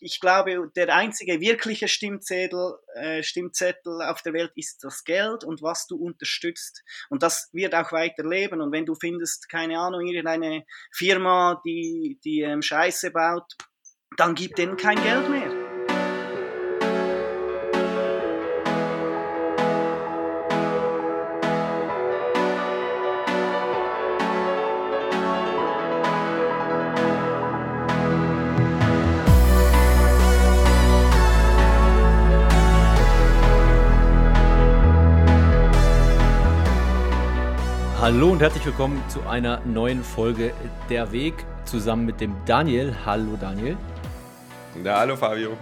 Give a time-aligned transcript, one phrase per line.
[0.00, 5.62] ich glaube, der einzige wirkliche Stimmzettel, äh, Stimmzettel auf der Welt ist das Geld und
[5.62, 6.82] was du unterstützt.
[7.08, 8.60] Und das wird auch weiterleben.
[8.60, 13.54] Und wenn du findest, keine Ahnung, irgendeine Firma, die, die ähm, Scheiße baut,
[14.16, 15.67] dann gib denen kein Geld mehr.
[38.10, 40.54] Hallo und herzlich willkommen zu einer neuen Folge
[40.88, 41.34] Der Weg
[41.66, 42.96] zusammen mit dem Daniel.
[43.04, 43.76] Hallo Daniel.
[44.82, 45.58] Ja, hallo Fabio.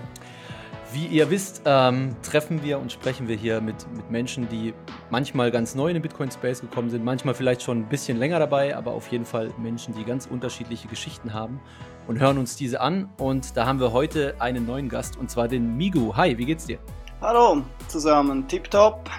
[0.93, 4.75] Wie ihr wisst, ähm, treffen wir und sprechen wir hier mit, mit Menschen, die
[5.11, 8.77] manchmal ganz neu in den Bitcoin-Space gekommen sind, manchmal vielleicht schon ein bisschen länger dabei,
[8.77, 11.61] aber auf jeden Fall Menschen, die ganz unterschiedliche Geschichten haben
[12.07, 13.09] und hören uns diese an.
[13.19, 16.15] Und da haben wir heute einen neuen Gast und zwar den Migu.
[16.15, 16.79] Hi, wie geht's dir?
[17.21, 19.11] Hallo zusammen, tipptopp.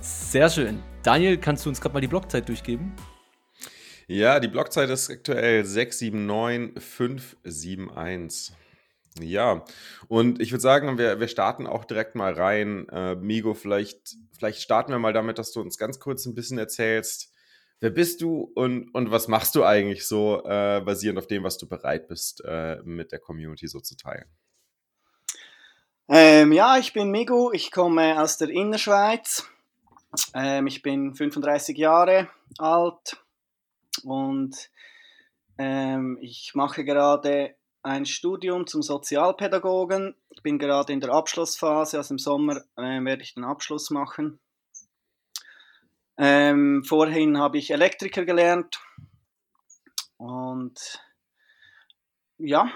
[0.00, 0.89] Sehr schön.
[1.02, 2.92] Daniel, kannst du uns gerade mal die Blockzeit durchgeben?
[4.06, 8.54] Ja, die Blockzeit ist aktuell 679571.
[9.18, 9.64] Ja,
[10.08, 12.86] und ich würde sagen, wir, wir starten auch direkt mal rein.
[12.90, 16.58] Äh, Migo, vielleicht, vielleicht starten wir mal damit, dass du uns ganz kurz ein bisschen
[16.58, 17.32] erzählst,
[17.80, 21.56] wer bist du und, und was machst du eigentlich so, äh, basierend auf dem, was
[21.56, 24.26] du bereit bist, äh, mit der Community so zu teilen.
[26.08, 29.49] Ähm, ja, ich bin Migo, ich komme aus der Innerschweiz.
[30.34, 33.22] Ähm, ich bin 35 Jahre alt
[34.02, 34.70] und
[35.58, 40.14] ähm, ich mache gerade ein Studium zum Sozialpädagogen.
[40.30, 44.40] Ich bin gerade in der Abschlussphase, also im Sommer äh, werde ich den Abschluss machen.
[46.18, 48.78] Ähm, vorhin habe ich Elektriker gelernt
[50.18, 51.00] und
[52.36, 52.70] ja.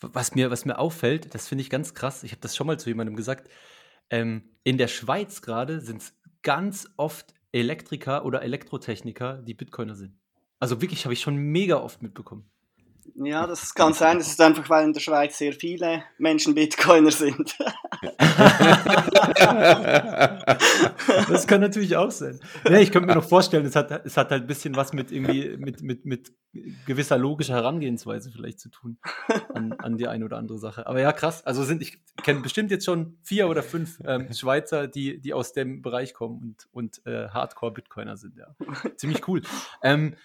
[0.00, 2.80] Was mir, was mir auffällt, das finde ich ganz krass, ich habe das schon mal
[2.80, 3.48] zu jemandem gesagt,
[4.10, 10.18] ähm, in der Schweiz gerade sind es ganz oft Elektriker oder Elektrotechniker, die Bitcoiner sind.
[10.60, 12.50] Also wirklich habe ich schon mega oft mitbekommen.
[13.14, 14.18] Ja, das kann sein.
[14.18, 17.56] Das ist einfach, weil in der Schweiz sehr viele Menschen Bitcoiner sind.
[21.28, 22.40] das kann natürlich auch sein.
[22.68, 25.10] Nee, ich könnte mir noch vorstellen, es hat, es hat halt ein bisschen was mit
[25.10, 26.32] irgendwie mit, mit, mit
[26.86, 28.98] gewisser logischer Herangehensweise vielleicht zu tun
[29.54, 30.86] an, an die eine oder andere Sache.
[30.86, 31.44] Aber ja, krass.
[31.46, 35.52] Also sind, ich kenne bestimmt jetzt schon vier oder fünf ähm, Schweizer, die, die aus
[35.52, 38.54] dem Bereich kommen und, und äh, Hardcore-Bitcoiner sind, ja.
[38.96, 39.42] Ziemlich cool.
[39.82, 40.16] Ähm,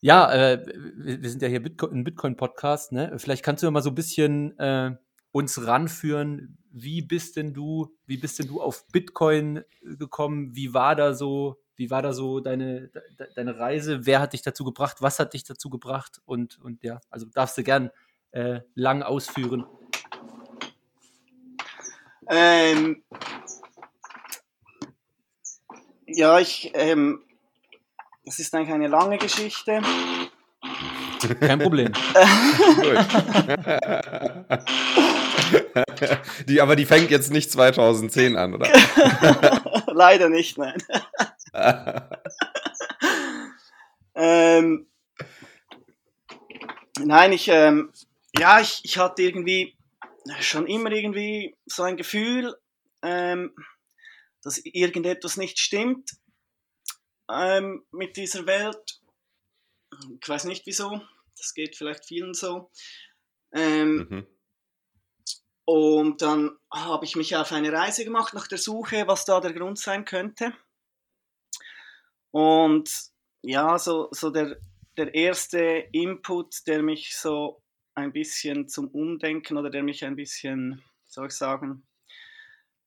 [0.00, 0.64] ja, äh,
[0.96, 3.14] wir sind ja hier Bitcoin, ein Bitcoin-Podcast, ne?
[3.18, 4.96] Vielleicht kannst du mal so ein bisschen äh,
[5.32, 6.58] uns ranführen.
[6.70, 10.54] Wie bist denn du, wie bist denn du auf Bitcoin gekommen?
[10.54, 13.02] Wie war da so, wie war da so deine, de,
[13.34, 14.06] deine Reise?
[14.06, 14.98] Wer hat dich dazu gebracht?
[15.00, 16.20] Was hat dich dazu gebracht?
[16.24, 17.90] Und, und ja, also darfst du gern
[18.32, 19.64] äh, lang ausführen.
[22.28, 23.02] Ähm,
[26.06, 27.25] ja, ich ähm,
[28.26, 29.80] das ist eigentlich eine lange Geschichte.
[31.40, 31.92] Kein Problem.
[36.48, 38.68] die, aber die fängt jetzt nicht 2010 an, oder?
[39.92, 40.82] Leider nicht, nein.
[44.16, 44.88] ähm,
[46.98, 47.92] nein, ich, ähm,
[48.36, 49.76] ja, ich, ich hatte irgendwie
[50.40, 52.56] schon immer irgendwie so ein Gefühl,
[53.02, 53.54] ähm,
[54.42, 56.16] dass irgendetwas nicht stimmt
[57.30, 59.00] ähm, mit dieser Welt.
[60.20, 61.00] Ich weiß nicht wieso,
[61.36, 62.70] das geht vielleicht vielen so.
[63.52, 64.26] Ähm, mhm.
[65.64, 69.52] Und dann habe ich mich auf eine Reise gemacht nach der Suche, was da der
[69.52, 70.52] Grund sein könnte.
[72.30, 72.90] Und
[73.42, 74.58] ja, so, so der,
[74.96, 77.62] der erste Input, der mich so
[77.94, 81.86] ein bisschen zum Umdenken oder der mich ein bisschen, soll ich sagen,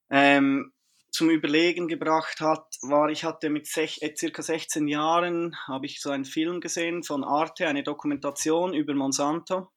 [0.09, 0.71] ähm,
[1.11, 6.01] zum Überlegen gebracht hat, war, ich hatte mit sech, äh, circa 16 Jahren, habe ich
[6.01, 9.71] so einen Film gesehen von Arte, eine Dokumentation über Monsanto.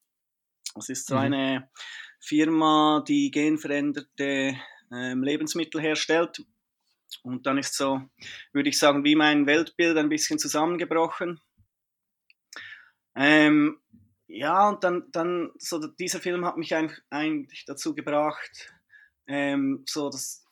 [0.75, 1.21] Das ist so mhm.
[1.21, 1.71] eine
[2.21, 4.57] Firma, die genveränderte
[4.93, 6.45] ähm, Lebensmittel herstellt.
[7.23, 8.01] Und dann ist so,
[8.53, 11.41] würde ich sagen, wie mein Weltbild ein bisschen zusammengebrochen.
[13.15, 13.81] Ähm,
[14.27, 18.73] ja, und dann, dann so dieser Film hat mich eigentlich dazu gebracht,
[19.27, 20.47] ähm, so das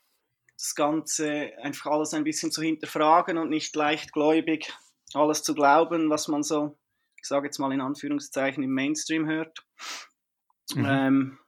[0.60, 4.72] das Ganze einfach alles ein bisschen zu hinterfragen und nicht leichtgläubig
[5.14, 6.78] alles zu glauben, was man so,
[7.16, 9.64] ich sage jetzt mal in Anführungszeichen, im Mainstream hört.
[10.74, 10.86] Mhm.
[10.86, 11.38] Ähm,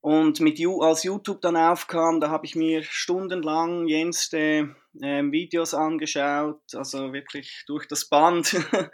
[0.00, 5.74] und mit you, als YouTube dann aufkam, da habe ich mir stundenlang jenste äh, Videos
[5.74, 8.54] angeschaut, also wirklich durch das Band.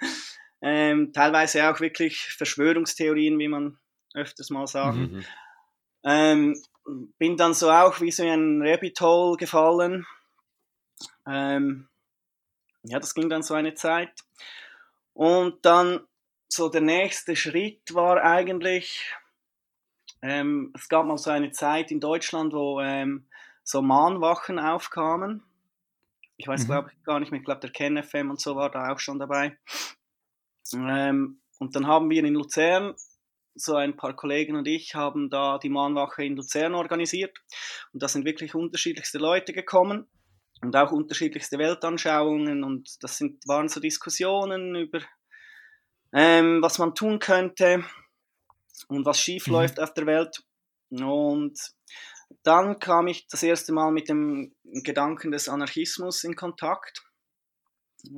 [0.63, 3.79] ähm, teilweise auch wirklich Verschwörungstheorien, wie man
[4.15, 4.97] öfters mal sagt.
[4.97, 5.25] Mhm.
[6.05, 6.63] Ähm,
[7.19, 10.07] bin dann so auch wie so ein Rabbit Hole gefallen.
[11.27, 11.89] Ähm,
[12.83, 14.13] ja, das ging dann so eine Zeit.
[15.15, 16.01] Und dann
[16.49, 19.15] so der nächste Schritt war eigentlich,
[20.23, 23.27] ähm, es gab mal so eine Zeit in Deutschland, wo ähm,
[23.63, 25.43] so Mahnwachen aufkamen.
[26.37, 26.67] Ich weiß, mhm.
[26.67, 29.19] glaube ich, gar nicht mehr, ich glaube, der KenFM und so war da auch schon
[29.19, 29.57] dabei.
[30.73, 32.95] Ähm, und dann haben wir in Luzern,
[33.55, 37.37] so ein paar Kollegen und ich, haben da die Mahnwache in Luzern organisiert.
[37.93, 40.07] Und da sind wirklich unterschiedlichste Leute gekommen
[40.61, 42.65] und auch unterschiedlichste Weltanschauungen.
[42.65, 45.01] Und das sind, waren so Diskussionen über,
[46.13, 47.85] ähm, was man tun könnte
[48.89, 49.55] und was schief mhm.
[49.55, 50.43] läuft auf der Welt.
[50.91, 51.59] Und
[52.43, 57.05] dann kam ich das erste Mal mit dem Gedanken des Anarchismus in Kontakt.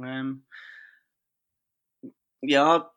[0.03, 0.47] Ähm,
[2.41, 2.91] ja,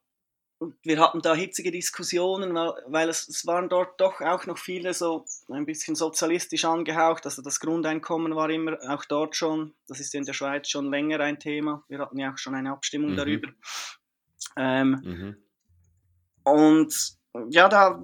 [0.84, 5.26] wir hatten da hitzige Diskussionen, weil es, es, waren dort doch auch noch viele so
[5.50, 7.26] ein bisschen sozialistisch angehaucht.
[7.26, 11.22] Also das Grundeinkommen war immer auch dort schon, das ist in der Schweiz schon länger
[11.22, 11.84] ein Thema.
[11.88, 13.18] Wir hatten ja auch schon eine Abstimmung mhm.
[13.18, 13.50] darüber.
[14.58, 15.38] Ähm, mhm.
[16.44, 16.94] Und
[17.50, 18.02] ja, da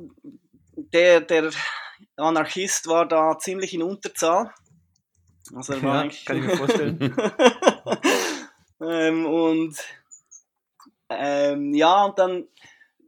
[0.75, 1.51] der, der
[2.15, 4.53] Anarchist war da ziemlich in Unterzahl.
[5.53, 6.99] Also er war ja, kann ich mir vorstellen.
[8.81, 9.77] ähm, und
[11.09, 12.47] ähm, ja, und dann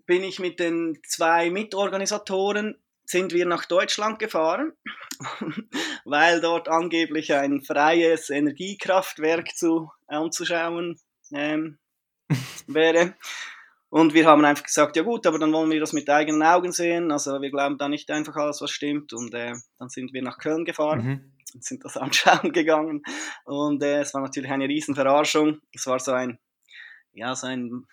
[0.05, 2.77] bin ich mit den zwei Mitorganisatoren
[3.09, 4.73] sind wir nach Deutschland gefahren,
[6.05, 10.99] weil dort angeblich ein freies Energiekraftwerk zu, anzuschauen
[11.33, 11.79] ähm,
[12.67, 13.15] wäre.
[13.89, 16.73] Und wir haben einfach gesagt, ja gut, aber dann wollen wir das mit eigenen Augen
[16.73, 17.09] sehen.
[17.11, 19.13] Also wir glauben da nicht einfach alles, was stimmt.
[19.13, 21.33] Und äh, dann sind wir nach Köln gefahren mhm.
[21.53, 23.03] und sind das anschauen gegangen.
[23.45, 25.61] Und äh, es war natürlich eine riesen Verarschung.
[25.71, 26.37] Es war so ein,
[27.17, 27.85] ja, so ein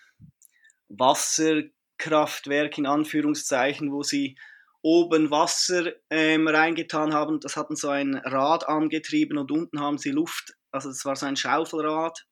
[0.89, 4.37] Wasserkraftwerk in Anführungszeichen, wo sie
[4.81, 7.39] oben Wasser ähm, reingetan haben.
[7.39, 11.25] Das hatten so ein Rad angetrieben und unten haben sie Luft, also das war so
[11.25, 12.25] ein Schaufelrad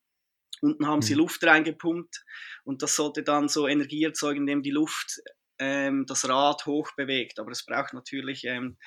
[0.63, 1.19] Unten haben sie mhm.
[1.19, 2.23] Luft reingepumpt
[2.63, 5.21] und das sollte dann so Energie erzeugen, indem die Luft
[5.59, 7.37] ähm, das Rad hoch bewegt.
[7.37, 8.77] Aber es braucht natürlich ähm,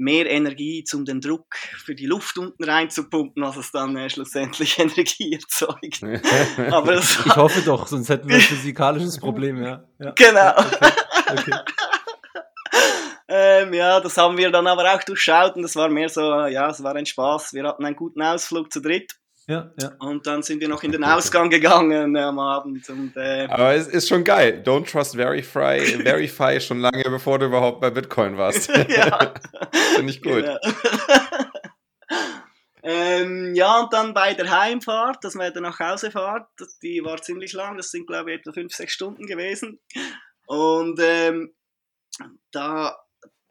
[0.00, 1.54] mehr Energie, um den Druck
[1.84, 6.02] für die Luft unten reinzupumpen, als es dann äh, schlussendlich Energie erzeugt.
[6.72, 9.84] Aber ich hoffe doch, sonst hätten wir ein physikalisches Problem, ja.
[9.98, 10.12] ja.
[10.12, 10.50] Genau.
[10.58, 10.92] Okay.
[11.30, 11.52] Okay.
[13.28, 16.68] ähm, ja, das haben wir dann aber auch durchschaut und das war mehr so, ja,
[16.70, 17.52] es war ein Spaß.
[17.52, 19.92] Wir hatten einen guten Ausflug zu dritt ja, ja.
[19.98, 22.88] Und dann sind wir noch in den Ausgang gegangen äh, am Abend.
[22.88, 24.62] Und, äh, Aber es ist schon geil.
[24.64, 28.68] Don't trust Verify, Verify schon lange bevor du überhaupt bei Bitcoin warst.
[28.88, 29.34] ja.
[29.96, 30.44] Finde ich gut.
[30.44, 30.58] Genau.
[32.82, 36.44] ähm, ja, und dann bei der Heimfahrt, dass wir dann nach Hause fahren,
[36.82, 39.80] die war ziemlich lang, das sind glaube ich etwa 5, 6 Stunden gewesen.
[40.46, 41.54] Und ähm,
[42.52, 42.96] da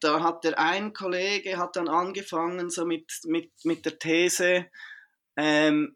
[0.01, 4.65] da hat der ein Kollege hat dann angefangen so mit, mit, mit der These,
[5.39, 5.95] ähm,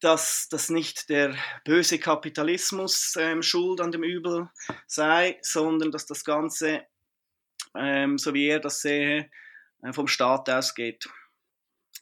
[0.00, 1.34] dass das nicht der
[1.64, 4.48] böse Kapitalismus ähm, schuld an dem Übel
[4.86, 6.86] sei, sondern dass das Ganze,
[7.76, 9.30] ähm, so wie er das sehe,
[9.82, 11.08] äh, vom Staat ausgeht.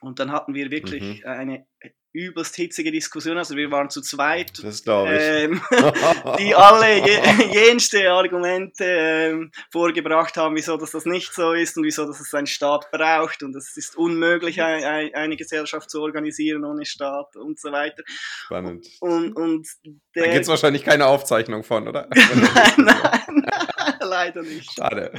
[0.01, 1.27] Und dann hatten wir wirklich mhm.
[1.27, 1.67] eine
[2.17, 3.37] übelst hitzige Diskussion.
[3.37, 4.87] Also wir waren zu zweit, das ich.
[4.87, 5.61] Ähm,
[6.39, 7.21] die alle je,
[7.53, 12.33] jenste Argumente ähm, vorgebracht haben, wieso dass das nicht so ist und wieso dass es
[12.35, 17.61] einen Staat braucht und es ist unmöglich, ein, eine Gesellschaft zu organisieren ohne Staat und
[17.61, 18.03] so weiter.
[18.07, 18.87] Spannend.
[19.01, 19.69] Und, und
[20.15, 22.09] der, da gibt es wahrscheinlich keine Aufzeichnung von, oder?
[22.15, 24.73] nein, nein, nein, leider nicht.
[24.73, 25.13] Schade.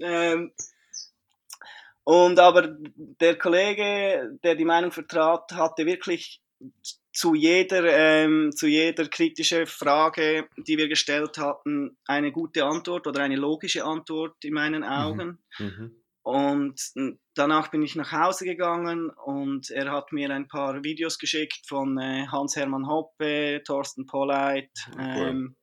[0.00, 0.52] ähm,
[2.04, 2.76] und aber
[3.20, 6.40] der Kollege, der die Meinung vertrat, hatte wirklich
[7.12, 13.22] zu jeder, ähm, zu jeder kritischen Frage, die wir gestellt hatten, eine gute Antwort oder
[13.22, 14.88] eine logische Antwort in meinen mhm.
[14.88, 15.38] Augen.
[15.58, 16.02] Mhm.
[16.22, 16.80] Und
[17.34, 21.98] danach bin ich nach Hause gegangen und er hat mir ein paar Videos geschickt von
[21.98, 25.54] äh, Hans-Hermann Hoppe, Thorsten Polleit, ähm,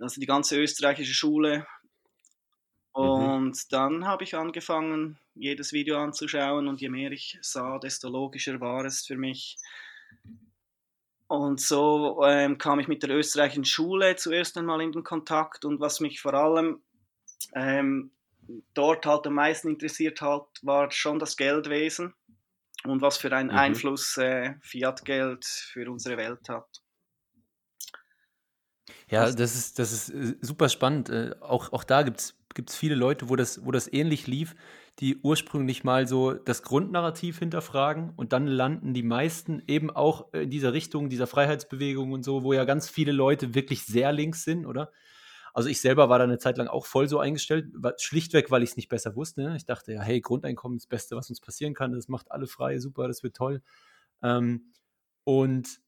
[0.00, 1.66] also die ganze österreichische Schule.
[2.96, 3.68] Und mhm.
[3.68, 8.86] dann habe ich angefangen, jedes Video anzuschauen und je mehr ich sah, desto logischer war
[8.86, 9.58] es für mich.
[11.26, 15.78] Und so ähm, kam ich mit der österreichischen Schule zuerst einmal in den Kontakt und
[15.78, 16.80] was mich vor allem
[17.54, 18.12] ähm,
[18.72, 22.14] dort halt am meisten interessiert hat, war schon das Geldwesen
[22.84, 23.58] und was für einen mhm.
[23.58, 26.80] Einfluss äh, Fiat-Geld für unsere Welt hat.
[29.08, 31.10] Ja, das ist, das ist äh, super spannend.
[31.10, 32.35] Äh, auch, auch da gibt es
[32.68, 34.54] viele Leute, wo das, wo das ähnlich lief,
[34.98, 40.50] die ursprünglich mal so das Grundnarrativ hinterfragen und dann landen die meisten eben auch in
[40.50, 44.64] dieser Richtung, dieser Freiheitsbewegung und so, wo ja ganz viele Leute wirklich sehr links sind,
[44.66, 44.90] oder?
[45.52, 48.70] Also ich selber war da eine Zeit lang auch voll so eingestellt, schlichtweg, weil ich
[48.70, 49.42] es nicht besser wusste.
[49.42, 49.56] Ne?
[49.56, 51.92] Ich dachte, ja, hey, Grundeinkommen ist das Beste, was uns passieren kann.
[51.92, 53.62] Das macht alle frei, super, das wird toll.
[54.22, 54.72] Ähm,
[55.24, 55.80] und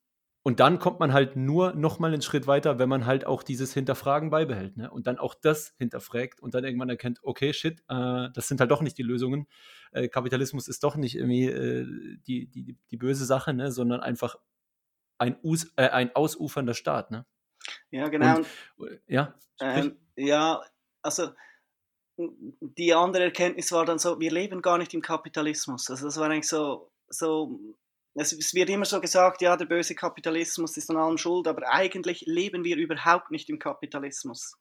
[0.49, 3.43] und dann kommt man halt nur noch mal einen Schritt weiter, wenn man halt auch
[3.43, 4.79] dieses Hinterfragen beibehält.
[4.79, 4.91] Ne?
[4.91, 8.71] Und dann auch das hinterfragt und dann irgendwann erkennt, okay, shit, äh, das sind halt
[8.71, 9.47] doch nicht die Lösungen.
[9.93, 11.87] Äh, Kapitalismus ist doch nicht irgendwie äh,
[12.27, 13.71] die, die, die böse Sache, ne?
[13.71, 14.37] sondern einfach
[15.19, 17.11] ein, Us äh, ein ausufernder Staat.
[17.11, 17.27] Ne?
[17.91, 18.39] Ja, genau.
[18.79, 20.63] Und, äh, ja, ähm, ja,
[21.03, 21.29] also
[22.17, 25.91] die andere Erkenntnis war dann so, wir leben gar nicht im Kapitalismus.
[25.91, 27.61] Also das war eigentlich so, so
[28.19, 31.63] es, es, wird immer so gesagt, ja, der böse Kapitalismus ist an allem schuld, aber
[31.73, 34.57] eigentlich leben wir überhaupt nicht im Kapitalismus.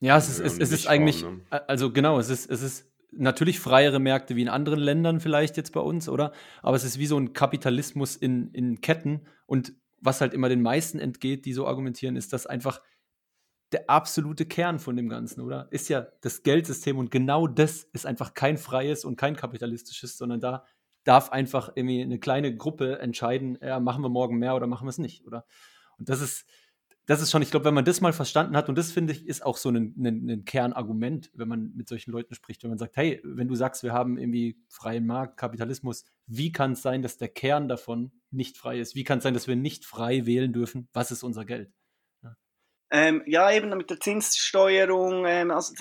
[0.00, 1.40] Ja, es ist, es, es ist eigentlich, ne?
[1.68, 5.72] also genau, es ist, es ist natürlich freiere Märkte wie in anderen Ländern vielleicht jetzt
[5.72, 6.32] bei uns, oder?
[6.62, 10.62] Aber es ist wie so ein Kapitalismus in, in Ketten und was halt immer den
[10.62, 12.80] meisten entgeht, die so argumentieren, ist, dass einfach
[13.72, 15.68] der absolute Kern von dem Ganzen, oder?
[15.70, 20.40] Ist ja das Geldsystem und genau das ist einfach kein freies und kein kapitalistisches, sondern
[20.40, 20.64] da
[21.04, 24.90] darf einfach irgendwie eine kleine Gruppe entscheiden, ja, machen wir morgen mehr oder machen wir
[24.90, 25.44] es nicht, oder?
[25.98, 26.46] Und das ist,
[27.06, 29.26] das ist schon, ich glaube, wenn man das mal verstanden hat, und das finde ich,
[29.26, 32.78] ist auch so ein, ein, ein, Kernargument, wenn man mit solchen Leuten spricht, wenn man
[32.78, 37.02] sagt, hey, wenn du sagst, wir haben irgendwie freien Markt, Kapitalismus, wie kann es sein,
[37.02, 38.94] dass der Kern davon nicht frei ist?
[38.94, 40.88] Wie kann es sein, dass wir nicht frei wählen dürfen?
[40.92, 41.72] Was ist unser Geld?
[42.92, 45.24] Ähm, ja, eben mit der Zinssteuerung.
[45.26, 45.74] Ähm, also,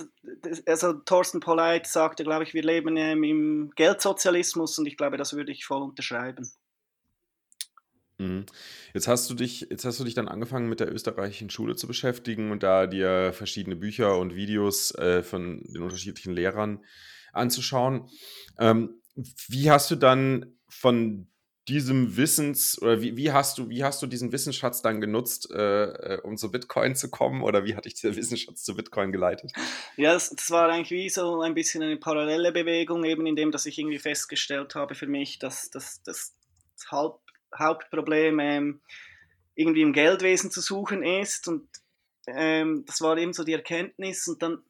[0.68, 5.34] also, Thorsten Polleit sagte, glaube ich, wir leben ähm, im Geldsozialismus und ich glaube, das
[5.34, 6.52] würde ich voll unterschreiben.
[8.20, 8.46] Mhm.
[8.94, 11.88] Jetzt hast du dich, jetzt hast du dich dann angefangen mit der österreichischen Schule zu
[11.88, 16.84] beschäftigen und da dir verschiedene Bücher und Videos äh, von den unterschiedlichen Lehrern
[17.34, 18.10] anzuschauen.
[18.60, 19.02] Ähm,
[19.48, 21.28] wie hast du dann von
[21.70, 26.16] diesem Wissens oder wie, wie, hast du, wie hast du diesen Wissensschatz dann genutzt, äh,
[26.16, 29.52] äh, um zu Bitcoin zu kommen oder wie hat dich dieser Wissensschatz zu Bitcoin geleitet?
[29.96, 33.52] Ja, das, das, war eigentlich wie so ein bisschen eine parallele Bewegung, eben in dem,
[33.52, 36.36] dass ich irgendwie festgestellt habe für mich, dass, dass, dass
[36.76, 37.22] das Haupt,
[37.58, 38.82] Hauptproblem ähm,
[39.54, 41.48] irgendwie im Geldwesen zu suchen ist.
[41.48, 41.68] Und
[42.28, 44.28] ähm, das war eben so die Erkenntnis.
[44.28, 44.64] Und dann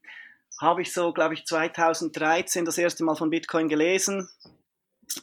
[0.60, 4.28] habe ich so, glaube ich, 2013 das erste Mal von Bitcoin gelesen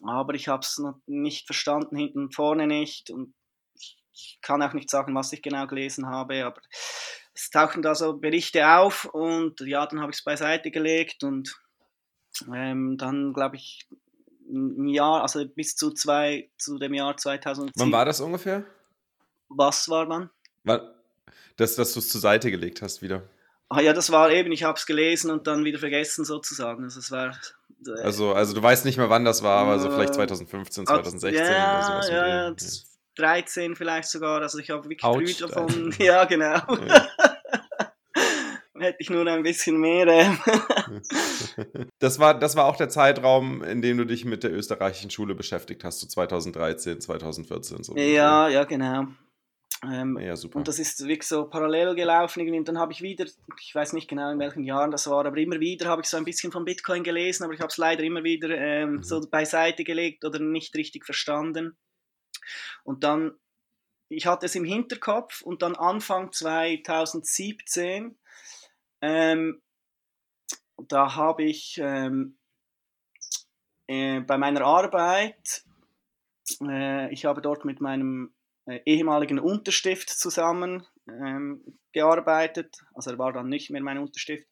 [0.03, 3.35] aber ich habe es noch nicht verstanden, hinten und vorne nicht und
[4.13, 6.61] ich kann auch nicht sagen, was ich genau gelesen habe, aber
[7.35, 11.55] es tauchten da so Berichte auf und ja, dann habe ich es beiseite gelegt und
[12.53, 13.87] ähm, dann glaube ich
[14.49, 17.73] ein Jahr, also bis zu, zwei, zu dem Jahr 2010.
[17.77, 18.65] Wann war das ungefähr?
[19.49, 20.31] Was war man?
[21.57, 23.29] Das, dass du es zur Seite gelegt hast wieder.
[23.69, 26.85] Ah ja, das war eben, ich habe es gelesen und dann wieder vergessen sozusagen.
[26.85, 27.37] Also es war
[28.03, 31.75] also, also du weißt nicht mehr, wann das war, aber so vielleicht 2015, 2016 ja,
[31.75, 32.09] oder sowas.
[32.09, 32.55] Ja, ja,
[33.17, 34.41] 13 vielleicht sogar.
[34.43, 35.95] Also ich habe wirklich Ouch, früh davon.
[35.99, 36.55] Ja, genau.
[36.55, 37.09] Ja.
[38.79, 40.07] Hätte ich nur ein bisschen mehr.
[40.07, 40.39] Ähm.
[41.99, 45.35] das, war, das war auch der Zeitraum, in dem du dich mit der österreichischen Schule
[45.35, 47.85] beschäftigt hast, so 2013, 2014.
[47.85, 49.07] So ja, ja, genau.
[49.85, 50.57] Ähm, ja, super.
[50.57, 52.41] Und das ist wirklich so parallel gelaufen.
[52.41, 52.59] Irgendwie.
[52.59, 53.27] Und dann habe ich wieder,
[53.61, 56.17] ich weiß nicht genau in welchen Jahren das war, aber immer wieder habe ich so
[56.17, 59.03] ein bisschen von Bitcoin gelesen, aber ich habe es leider immer wieder ähm, mhm.
[59.03, 61.77] so beiseite gelegt oder nicht richtig verstanden.
[62.85, 63.35] Und dann,
[64.09, 68.17] ich hatte es im Hinterkopf und dann Anfang 2017,
[69.03, 69.63] ähm,
[70.89, 72.39] da habe ich ähm,
[73.89, 75.65] äh, bei meiner Arbeit,
[76.63, 78.36] äh, ich habe dort mit meinem
[78.85, 82.77] ehemaligen Unterstift zusammen ähm, gearbeitet.
[82.95, 84.47] Also er war dann nicht mehr mein Unterstift.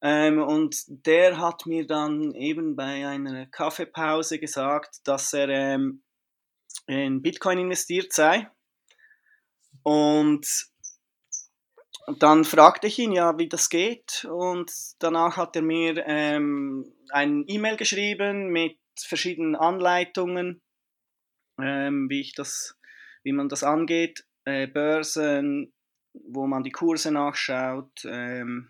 [0.00, 6.02] Ähm, und der hat mir dann eben bei einer Kaffeepause gesagt, dass er ähm,
[6.86, 8.48] in Bitcoin investiert sei.
[9.84, 10.46] Und
[12.18, 14.26] dann fragte ich ihn ja, wie das geht.
[14.30, 20.62] Und danach hat er mir ähm, ein E-Mail geschrieben mit verschiedenen Anleitungen,
[21.60, 22.76] ähm, wie ich das
[23.22, 25.72] wie man das angeht, äh, Börsen,
[26.12, 28.04] wo man die Kurse nachschaut.
[28.04, 28.68] Ähm,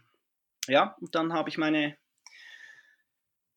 [0.68, 1.96] ja, und dann habe ich meine,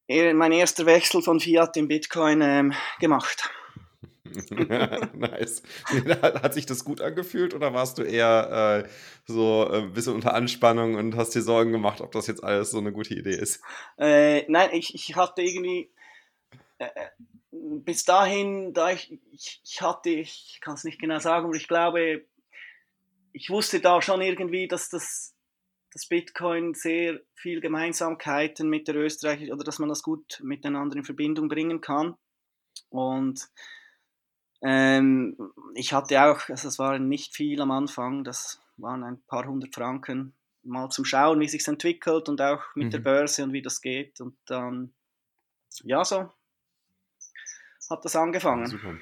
[0.08, 3.50] mein erster Wechsel von Fiat in Bitcoin ähm, gemacht.
[5.14, 5.62] nice.
[6.22, 8.90] Hat sich das gut angefühlt oder warst du eher äh,
[9.26, 12.72] so äh, ein bisschen unter Anspannung und hast dir Sorgen gemacht, ob das jetzt alles
[12.72, 13.62] so eine gute Idee ist?
[13.98, 15.90] Äh, nein, ich, ich hatte irgendwie
[16.80, 17.10] äh, äh,
[17.84, 21.68] bis dahin, da ich, ich, ich hatte, ich kann es nicht genau sagen, aber ich
[21.68, 22.26] glaube,
[23.34, 25.36] ich wusste da schon irgendwie, dass das,
[25.92, 31.04] das Bitcoin sehr viel Gemeinsamkeiten mit der Österreich oder dass man das gut miteinander in
[31.04, 32.16] Verbindung bringen kann.
[32.90, 33.50] Und
[34.62, 35.38] ähm,
[35.74, 39.74] ich hatte auch, also es war nicht viel am Anfang, das waren ein paar hundert
[39.74, 42.92] Franken, mal zum Schauen, wie sich entwickelt und auch mit mhm.
[42.92, 44.20] der Börse und wie das geht.
[44.22, 44.94] Und dann,
[45.84, 46.32] ja, so
[47.90, 48.68] hat das angefangen.
[48.68, 48.96] Super.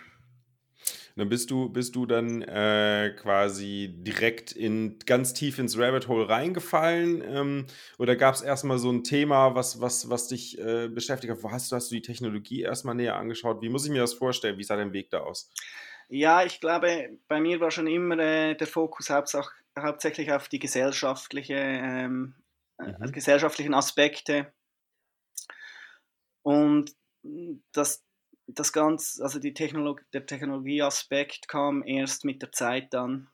[1.15, 6.27] dann bist du, bist du dann äh, quasi direkt in ganz tief ins Rabbit Hole
[6.27, 7.21] reingefallen?
[7.25, 7.65] Ähm,
[7.99, 11.43] oder gab es erstmal so ein Thema, was, was, was dich äh, beschäftigt hat?
[11.43, 13.61] Wo hast du, hast du die Technologie erstmal näher angeschaut?
[13.61, 14.57] Wie muss ich mir das vorstellen?
[14.57, 15.51] Wie sah dein Weg da aus?
[16.09, 21.55] Ja, ich glaube, bei mir war schon immer äh, der Fokus hauptsächlich auf die gesellschaftliche,
[21.55, 22.35] ähm,
[22.77, 23.11] äh, mhm.
[23.11, 24.53] gesellschaftlichen Aspekte.
[26.43, 26.95] Und
[27.71, 28.03] das,
[28.47, 33.29] das Ganze, also die Technolog der Technologieaspekt kam erst mit der Zeit dann.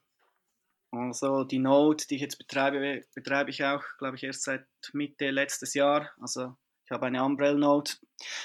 [0.92, 5.30] Also die Node, die ich jetzt betreibe, betreibe ich auch, glaube ich, erst seit Mitte
[5.30, 6.10] letztes Jahr.
[6.20, 7.92] Also ich habe eine Umbrella Node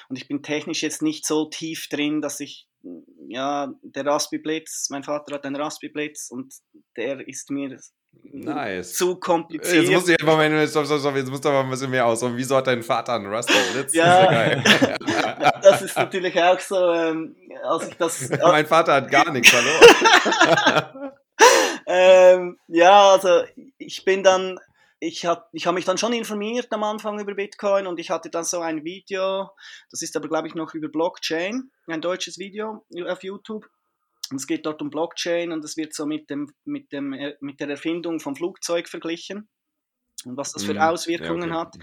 [0.10, 2.68] und ich bin technisch jetzt nicht so tief drin, dass ich
[3.28, 6.54] ja, der Raspi Blitz, mein Vater hat einen Raspi Blitz und
[6.96, 7.80] der ist mir
[8.24, 8.94] nice.
[8.94, 9.84] zu kompliziert.
[9.84, 12.06] Jetzt musst du einfach mal, stopp, stopp, stopp, jetzt musst du aber ein bisschen mehr
[12.06, 12.36] ausholen.
[12.36, 13.94] Wieso hat dein Vater einen Raspi Blitz?
[13.94, 18.30] ja, das ist, ja das ist natürlich auch so, ähm, als ich das...
[18.44, 21.12] mein Vater hat gar nichts verloren.
[21.88, 23.44] ähm, ja, also
[23.78, 24.60] ich bin dann
[25.00, 28.30] ich habe ich hab mich dann schon informiert am Anfang über Bitcoin und ich hatte
[28.30, 29.50] dann so ein Video,
[29.92, 33.70] das ist aber glaube ich noch über Blockchain, ein deutsches Video auf YouTube.
[34.32, 37.36] Und es geht dort um Blockchain und es wird so mit, dem, mit, dem, äh,
[37.42, 39.48] mit der Erfindung vom Flugzeug verglichen
[40.26, 40.82] und was das für mhm.
[40.82, 41.68] Auswirkungen ja, okay.
[41.68, 41.76] hat.
[41.76, 41.82] Mhm.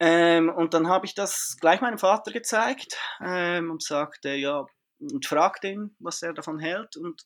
[0.00, 4.64] Ähm, und dann habe ich das gleich meinem Vater gezeigt ähm, und sagte, ja,
[5.00, 6.96] und fragte ihn, was er davon hält.
[6.96, 7.22] Und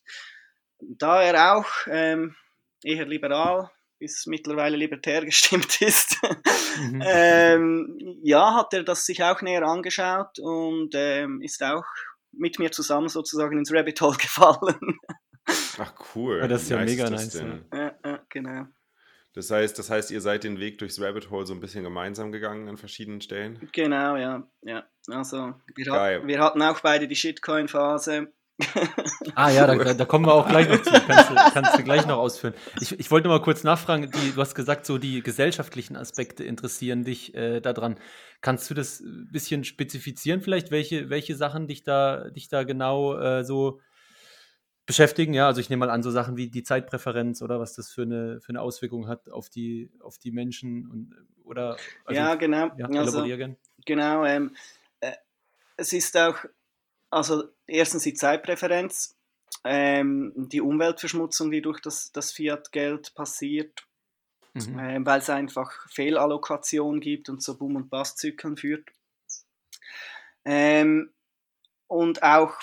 [0.79, 2.35] da er auch ähm,
[2.83, 6.17] eher liberal bis mittlerweile libertär gestimmt ist,
[6.77, 7.03] mhm.
[7.05, 11.85] ähm, ja, hat er das sich auch näher angeschaut und ähm, ist auch
[12.33, 14.99] mit mir zusammen sozusagen ins Rabbit Hole gefallen.
[15.77, 16.39] Ach cool.
[16.39, 17.35] Ja, das ist ja nice mega nice.
[17.73, 18.67] Ja, ja, genau.
[19.33, 22.31] Das heißt, das heißt, ihr seid den Weg durchs Rabbit Hole so ein bisschen gemeinsam
[22.31, 23.67] gegangen an verschiedenen Stellen?
[23.71, 24.47] Genau, ja.
[24.61, 24.87] ja.
[25.07, 28.31] Also wir, hat, wir hatten auch beide die Shitcoin-Phase
[29.35, 30.91] ah ja, da, da, kommen wir auch gleich noch zu.
[31.07, 32.53] Kannst du, kannst du gleich noch ausführen.
[32.79, 37.03] Ich, ich wollte mal kurz nachfragen, die, du hast gesagt, so die gesellschaftlichen Aspekte interessieren
[37.03, 37.97] dich äh, daran.
[38.41, 43.17] Kannst du das ein bisschen spezifizieren vielleicht, welche, welche Sachen dich da, dich da genau
[43.17, 43.79] äh, so
[44.85, 45.33] beschäftigen?
[45.33, 48.03] Ja, also ich nehme mal an, so Sachen wie die Zeitpräferenz oder was das für
[48.03, 52.71] eine, für eine Auswirkung hat auf die, auf die Menschen und oder also, Ja, genau.
[52.77, 53.25] Ja, also,
[53.85, 54.55] genau, ähm,
[54.99, 55.11] äh,
[55.75, 56.37] es ist auch
[57.13, 59.15] also erstens die Zeitpräferenz,
[59.63, 63.87] ähm, die Umweltverschmutzung, die durch das, das Fiat-Geld passiert,
[64.53, 64.79] mhm.
[64.79, 68.89] ähm, weil es einfach Fehlallokation gibt und so Boom- und Bass-Zyklen führt.
[70.45, 71.13] Ähm,
[71.87, 72.55] und auch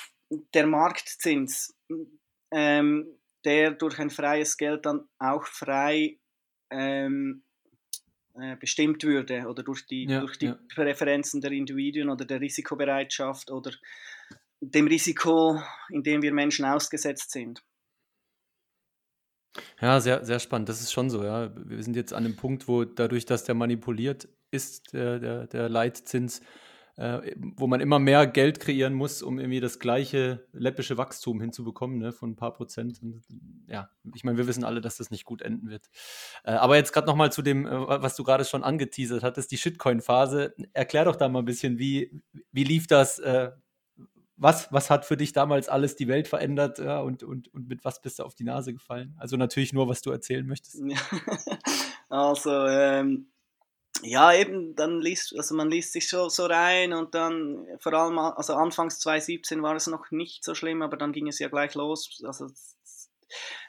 [0.54, 1.74] der Marktzins,
[2.50, 3.06] ähm,
[3.44, 6.18] der durch ein freies Geld dann auch frei
[6.70, 7.42] ähm,
[8.34, 10.58] äh, bestimmt würde oder durch die, ja, durch die ja.
[10.74, 13.72] Präferenzen der Individuen oder der Risikobereitschaft oder
[14.61, 17.62] dem Risiko, in dem wir Menschen ausgesetzt sind.
[19.81, 20.68] Ja, sehr, sehr spannend.
[20.68, 21.51] Das ist schon so, ja.
[21.57, 25.68] Wir sind jetzt an einem Punkt, wo dadurch, dass der manipuliert ist, der, der, der
[25.68, 26.40] Leitzins,
[26.96, 31.99] äh, wo man immer mehr Geld kreieren muss, um irgendwie das gleiche läppische Wachstum hinzubekommen,
[31.99, 33.01] ne, von ein paar Prozent.
[33.03, 33.23] Und,
[33.66, 35.88] ja, ich meine, wir wissen alle, dass das nicht gut enden wird.
[36.44, 39.59] Äh, aber jetzt gerade nochmal zu dem, äh, was du gerade schon angeteasert hattest, die
[39.59, 40.55] Shitcoin-Phase.
[40.75, 42.20] Erklär doch da mal ein bisschen, wie,
[42.53, 43.18] wie lief das?
[43.18, 43.51] Äh,
[44.40, 47.85] was, was hat für dich damals alles die Welt verändert ja, und, und, und mit
[47.85, 49.14] was bist du auf die Nase gefallen?
[49.18, 50.83] Also natürlich nur, was du erzählen möchtest.
[52.09, 53.31] also, ähm,
[54.03, 58.18] ja, eben, dann liest, also man liest sich so, so rein und dann vor allem,
[58.18, 61.74] also anfangs 2017 war es noch nicht so schlimm, aber dann ging es ja gleich
[61.74, 62.22] los.
[62.24, 62.46] Also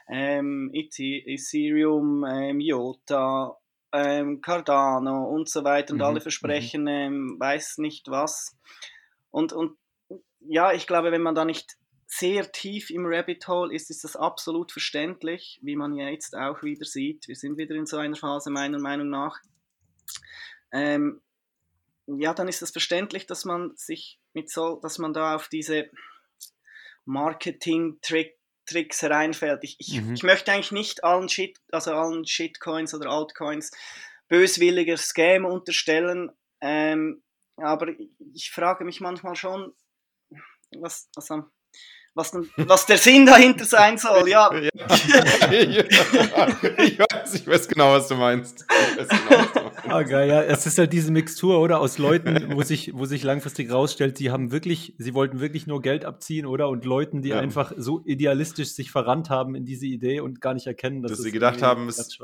[0.08, 3.58] ähm, Ethereum, ähm, IOTA,
[3.92, 6.04] ähm, Cardano und so weiter und mhm.
[6.04, 6.22] alle mhm.
[6.22, 8.56] versprechen, ähm, weiß nicht was.
[9.30, 9.76] Und, und
[10.48, 11.76] ja, ich glaube, wenn man da nicht
[12.06, 16.62] sehr tief im Rabbit Hole ist, ist das absolut verständlich, wie man ja jetzt auch
[16.62, 17.26] wieder sieht.
[17.26, 19.40] Wir sind wieder in so einer Phase, meiner Meinung nach.
[20.72, 21.22] Ähm,
[22.06, 25.48] ja, dann ist es das verständlich, dass man sich mit so, dass man da auf
[25.48, 25.88] diese
[27.06, 29.60] Marketing-Tricks hereinfällt.
[29.62, 30.12] Ich, ich, mhm.
[30.14, 33.70] ich, möchte eigentlich nicht allen Shit, also allen Shitcoins oder Altcoins
[34.28, 37.22] böswilliger Scam unterstellen, ähm,
[37.56, 37.88] aber
[38.34, 39.72] ich frage mich manchmal schon,
[40.80, 41.44] was, also,
[42.14, 44.52] was, denn, was der Sinn dahinter sein soll, ja.
[44.54, 44.70] ja.
[46.78, 48.66] ich, weiß, ich weiß genau, was du meinst.
[48.68, 49.56] Genau, was du meinst.
[49.88, 50.42] Ah, geil, ja.
[50.42, 51.80] Es ist halt diese Mixtur, oder?
[51.80, 55.80] Aus Leuten, wo sich, wo sich langfristig rausstellt, sie haben wirklich, sie wollten wirklich nur
[55.80, 56.68] Geld abziehen, oder?
[56.68, 57.38] Und Leuten, die ja.
[57.38, 61.22] einfach so idealistisch sich verrannt haben in diese Idee und gar nicht erkennen, dass, dass
[61.22, 62.18] sie gedacht haben, es,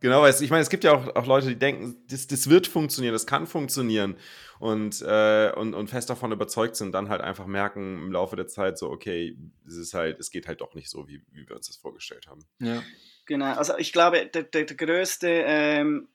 [0.00, 2.66] Genau, weil ich meine, es gibt ja auch, auch Leute, die denken, das, das wird
[2.66, 4.16] funktionieren, das kann funktionieren
[4.58, 8.46] und, äh, und, und fest davon überzeugt sind, dann halt einfach merken im Laufe der
[8.46, 11.56] Zeit so, okay, es ist halt, es geht halt doch nicht so, wie, wie wir
[11.56, 12.44] uns das vorgestellt haben.
[12.60, 12.82] Ja.
[13.26, 16.08] Genau, also ich glaube, der, der, der größte ähm,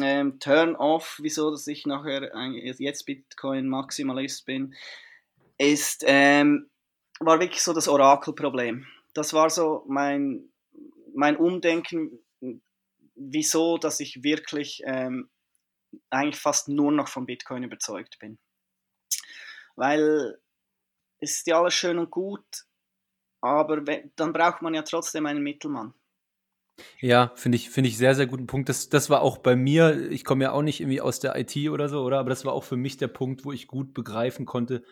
[0.00, 2.32] ähm, Turn-off, wieso dass ich nachher
[2.78, 4.74] jetzt Bitcoin-Maximalist bin,
[5.58, 6.68] ist, ähm,
[7.20, 8.86] war wirklich so das Orakelproblem.
[9.12, 10.48] Das war so mein,
[11.14, 12.18] mein Umdenken,
[13.14, 15.30] wieso, dass ich wirklich ähm,
[16.10, 18.38] eigentlich fast nur noch von Bitcoin überzeugt bin.
[19.76, 20.38] Weil
[21.20, 22.44] es ist ja alles schön und gut,
[23.40, 23.82] aber
[24.16, 25.94] dann braucht man ja trotzdem einen Mittelmann.
[27.00, 28.68] Ja, finde ich, finde ich sehr, sehr guten Punkt.
[28.68, 31.56] Das, das war auch bei mir, ich komme ja auch nicht irgendwie aus der IT
[31.70, 32.18] oder so, oder?
[32.18, 34.82] Aber das war auch für mich der Punkt, wo ich gut begreifen konnte,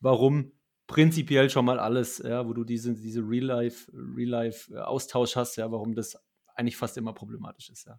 [0.00, 0.52] warum
[0.86, 6.18] prinzipiell schon mal alles, ja, wo du diese, diese Real-Life-Austausch Real hast, ja, warum das
[6.56, 7.98] eigentlich fast immer problematisch ist, ja.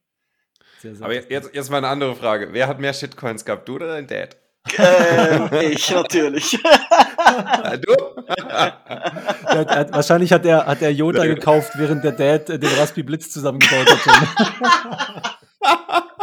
[0.79, 2.49] Sehr, sehr Aber jetzt, jetzt mal eine andere Frage.
[2.51, 4.35] Wer hat mehr Shitcoins gehabt, du oder dein Dad?
[4.77, 6.51] Ähm, ich natürlich.
[6.51, 6.61] du?
[8.37, 13.31] hat, hat, wahrscheinlich hat er, hat er Yoda gekauft, während der Dad den Raspi Blitz
[13.31, 15.37] zusammengebaut hat.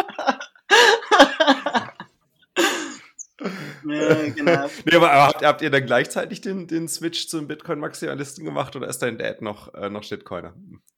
[3.85, 4.69] ja, genau.
[4.85, 8.99] Nee, aber habt, habt, ihr dann gleichzeitig den, den Switch zum Bitcoin-Maximalisten gemacht oder ist
[9.01, 10.55] dein Dad noch, äh, noch Shitcoiner?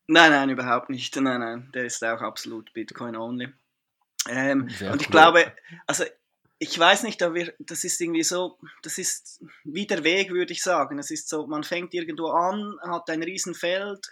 [0.09, 1.14] Nein, nein, überhaupt nicht.
[1.16, 3.49] Nein, nein, der ist auch absolut Bitcoin-only.
[4.29, 5.11] Ähm, und ich cool.
[5.11, 5.53] glaube,
[5.87, 6.05] also
[6.59, 10.53] ich weiß nicht, aber wir, das ist irgendwie so, das ist wie der Weg, würde
[10.53, 10.99] ich sagen.
[10.99, 14.07] Es ist so, man fängt irgendwo an, hat ein Riesenfeld,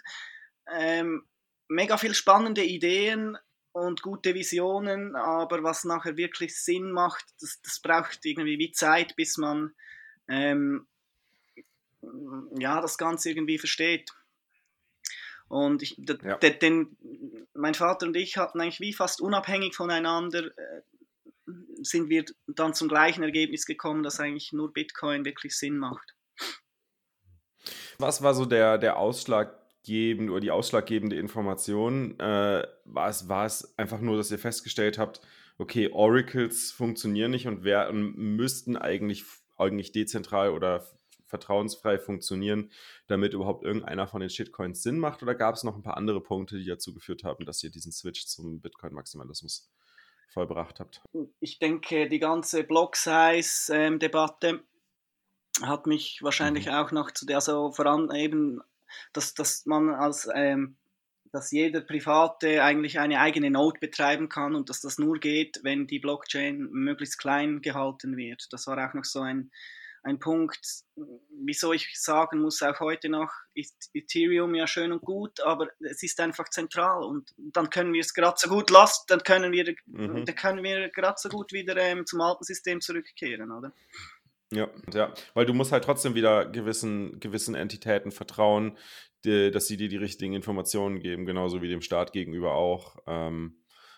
[0.71, 1.25] ähm,
[1.67, 3.37] mega viel spannende Ideen
[3.75, 9.17] und gute Visionen, aber was nachher wirklich Sinn macht, das, das braucht irgendwie wie Zeit,
[9.17, 9.75] bis man
[10.29, 10.87] ähm,
[12.57, 14.11] ja, das Ganze irgendwie versteht.
[15.49, 16.37] Und ich, ja.
[16.37, 16.95] den,
[17.53, 20.81] mein Vater und ich hatten eigentlich wie fast unabhängig voneinander, äh,
[21.81, 26.15] sind wir dann zum gleichen Ergebnis gekommen, dass eigentlich nur Bitcoin wirklich Sinn macht.
[27.97, 28.95] Was war so der, der
[29.85, 32.19] ausschlaggebende oder die ausschlaggebende Information?
[32.19, 35.21] Äh, war, es, war es einfach nur, dass ihr festgestellt habt,
[35.57, 39.23] okay, Oracles funktionieren nicht und, wer, und müssten eigentlich,
[39.57, 40.85] eigentlich dezentral oder
[41.27, 42.71] vertrauensfrei funktionieren,
[43.07, 45.23] damit überhaupt irgendeiner von den Shitcoins Sinn macht?
[45.23, 47.91] Oder gab es noch ein paar andere Punkte, die dazu geführt haben, dass ihr diesen
[47.91, 49.71] Switch zum Bitcoin-Maximalismus
[50.29, 51.01] vollbracht habt?
[51.39, 54.63] Ich denke, die ganze Block-Size-Debatte
[55.61, 56.73] hat mich wahrscheinlich mhm.
[56.73, 58.61] auch noch zu der, so voran eben,
[59.13, 60.77] dass, dass man als ähm,
[61.35, 65.85] dass jeder Private eigentlich eine eigene Node betreiben kann und dass das nur geht, wenn
[65.85, 68.47] die Blockchain möglichst klein gehalten wird.
[68.51, 69.51] Das war auch noch so ein,
[70.03, 70.83] ein Punkt,
[71.43, 76.03] wieso ich sagen muss, auch heute noch ist Ethereum ja schön und gut, aber es
[76.03, 79.75] ist einfach zentral und dann können wir es gerade so gut lassen, dann können wir,
[79.87, 80.23] mhm.
[80.23, 83.73] dann können wir gerade so gut wieder ähm, zum alten System zurückkehren, oder?
[84.51, 88.77] Ja, ja, weil du musst halt trotzdem wieder gewissen, gewissen Entitäten vertrauen,
[89.25, 92.97] die, dass sie dir die richtigen Informationen geben, genauso wie dem Staat gegenüber auch.
[93.07, 93.57] Ähm,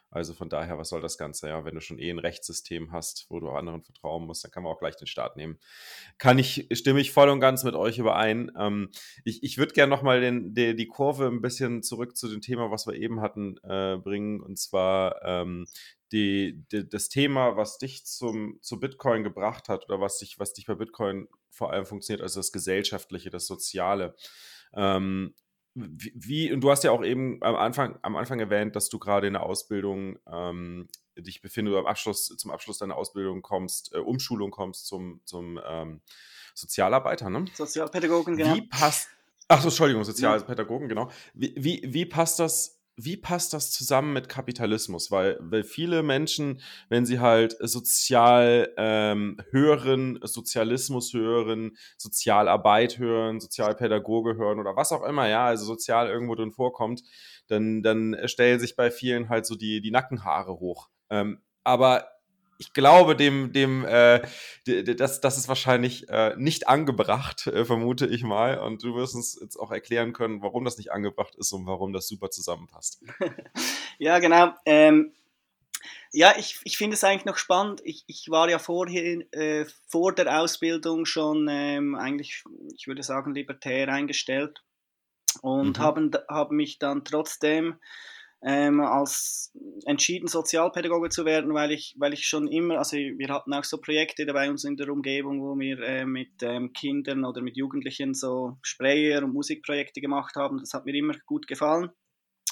[0.10, 1.50] also von daher, was soll das Ganze?
[1.50, 4.64] Ja, wenn du schon eh ein Rechtssystem hast, wo du anderen vertrauen musst, dann kann
[4.64, 5.60] man auch gleich den Staat nehmen.
[6.18, 8.50] Kann ich, stimme ich voll und ganz mit euch überein.
[8.58, 8.90] Ähm,
[9.26, 12.88] ich ich würde gerne nochmal die, die Kurve ein bisschen zurück zu dem Thema, was
[12.88, 14.42] wir eben hatten, äh, bringen.
[14.42, 15.68] Und zwar ähm,
[16.12, 20.54] die, die, das Thema, was dich zum, zu Bitcoin gebracht hat oder was dich, was
[20.54, 24.16] dich bei Bitcoin vor allem funktioniert, also das Gesellschaftliche, das Soziale.
[24.74, 25.34] Ähm,
[25.74, 29.28] wie, und du hast ja auch eben am Anfang, am Anfang erwähnt, dass du gerade
[29.28, 34.00] in der Ausbildung ähm, dich befindest oder am Abschluss, zum Abschluss deiner Ausbildung kommst, äh,
[34.00, 36.02] Umschulung kommst zum, zum ähm,
[36.56, 37.46] Sozialarbeiter, ne?
[37.54, 38.56] Sozialpädagogen, genau.
[38.56, 39.10] Wie passt,
[39.48, 41.12] ach so, Entschuldigung, Sozialpädagogen, genau.
[41.34, 45.12] Wie, wie, wie passt das wie passt das zusammen mit Kapitalismus?
[45.12, 54.36] Weil, weil viele Menschen, wenn sie halt sozial ähm, hören, Sozialismus hören, Sozialarbeit hören, Sozialpädagoge
[54.36, 57.04] hören oder was auch immer, ja, also sozial irgendwo drin vorkommt,
[57.48, 60.90] dann, dann stellen sich bei vielen halt so die, die Nackenhaare hoch.
[61.12, 62.08] Ähm, aber
[62.58, 64.22] ich glaube, dem, dem, äh,
[64.66, 68.60] das, das ist wahrscheinlich äh, nicht angebracht, äh, vermute ich mal.
[68.60, 71.94] Und du wirst uns jetzt auch erklären können, warum das nicht angebracht ist und warum
[71.94, 73.04] das super zusammenpasst.
[74.00, 74.54] ja, genau.
[74.66, 75.14] Ähm,
[76.12, 77.82] Ja, ich, ich finde es eigentlich noch spannend.
[77.84, 82.44] Ich, ich war ja vorher, äh, vor der Ausbildung schon ähm, eigentlich,
[82.76, 84.64] ich würde sagen, libertär eingestellt
[85.42, 85.82] und mhm.
[85.82, 87.76] haben, haben mich dann trotzdem
[88.50, 89.52] ähm, als
[89.86, 93.78] entschieden Sozialpädagoge zu werden, weil ich, weil ich schon immer, also wir hatten auch so
[93.78, 98.14] Projekte bei uns in der Umgebung, wo wir äh, mit ähm, Kindern oder mit Jugendlichen
[98.14, 100.60] so Sprayer- und Musikprojekte gemacht haben.
[100.60, 101.90] Das hat mir immer gut gefallen.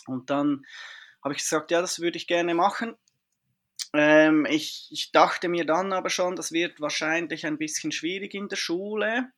[0.05, 0.63] Und dann
[1.23, 2.95] habe ich gesagt, ja, das würde ich gerne machen.
[3.97, 8.49] Ähm, ich, ich, dachte mir dann aber schon, das wird wahrscheinlich ein bisschen schwierig in
[8.49, 9.29] der Schule,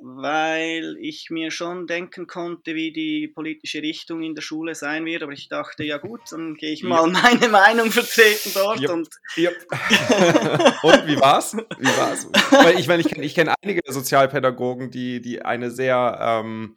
[0.00, 5.22] weil ich mir schon denken konnte, wie die politische Richtung in der Schule sein wird.
[5.22, 7.12] Aber ich dachte, ja gut, dann gehe ich mal yep.
[7.22, 8.80] meine Meinung vertreten dort.
[8.80, 8.90] Yep.
[8.90, 9.54] Und, yep.
[10.82, 11.56] und wie war's?
[11.56, 12.28] Wie war's?
[12.50, 16.76] Weil ich meine, ich kenne ich kenn einige Sozialpädagogen, die, die eine sehr ähm,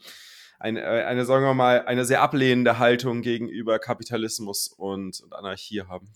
[0.60, 5.82] eine, äh, eine, sagen wir mal, eine sehr ablehnende Haltung gegenüber Kapitalismus und, und Anarchie
[5.82, 6.12] haben.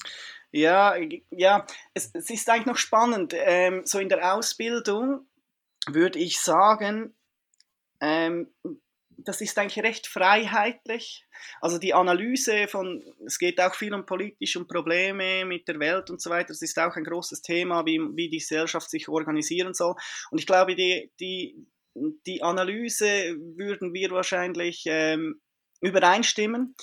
[0.52, 0.96] Ja,
[1.30, 3.34] ja, es, es ist eigentlich noch spannend.
[3.36, 5.28] Ähm, so in der Ausbildung
[5.88, 7.16] würde ich sagen,
[8.02, 8.54] ähm,
[9.24, 11.26] das ist eigentlich recht freiheitlich.
[11.60, 16.10] Also die Analyse von, es geht auch viel um politische und Probleme mit der Welt
[16.10, 16.50] und so weiter.
[16.50, 19.96] Das ist auch ein großes Thema, wie, wie die Gesellschaft sich organisieren soll.
[20.32, 21.68] Und ich glaube, die, die,
[22.26, 25.42] die Analyse würden wir wahrscheinlich ähm,
[25.82, 26.76] übereinstimmen.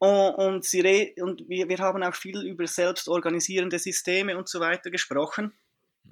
[0.00, 5.52] Und, sie und wir, wir haben auch viel über selbstorganisierende Systeme und so weiter gesprochen.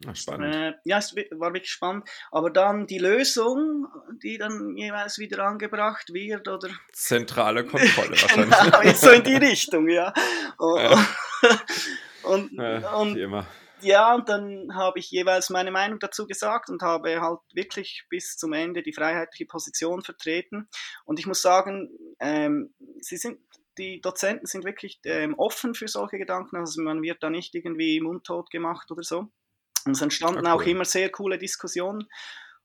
[0.07, 0.55] Ach, spannend.
[0.55, 2.09] Äh, ja, es war wirklich spannend.
[2.31, 3.87] Aber dann die Lösung,
[4.23, 6.69] die dann jeweils wieder angebracht wird, oder?
[6.93, 8.59] Zentrale Kontrolle wahrscheinlich.
[8.59, 10.13] genau, so in die Richtung, ja.
[12.25, 12.75] Und, ja.
[12.75, 13.47] und, ja, und, immer.
[13.81, 18.37] Ja, und dann habe ich jeweils meine Meinung dazu gesagt und habe halt wirklich bis
[18.37, 20.69] zum Ende die freiheitliche Position vertreten.
[21.05, 23.39] Und ich muss sagen, ähm, sie sind
[23.79, 28.01] die Dozenten sind wirklich ähm, offen für solche Gedanken, also man wird da nicht irgendwie
[28.01, 29.29] mundtot gemacht oder so.
[29.85, 30.51] Und es entstanden okay.
[30.51, 32.09] auch immer sehr coole Diskussionen.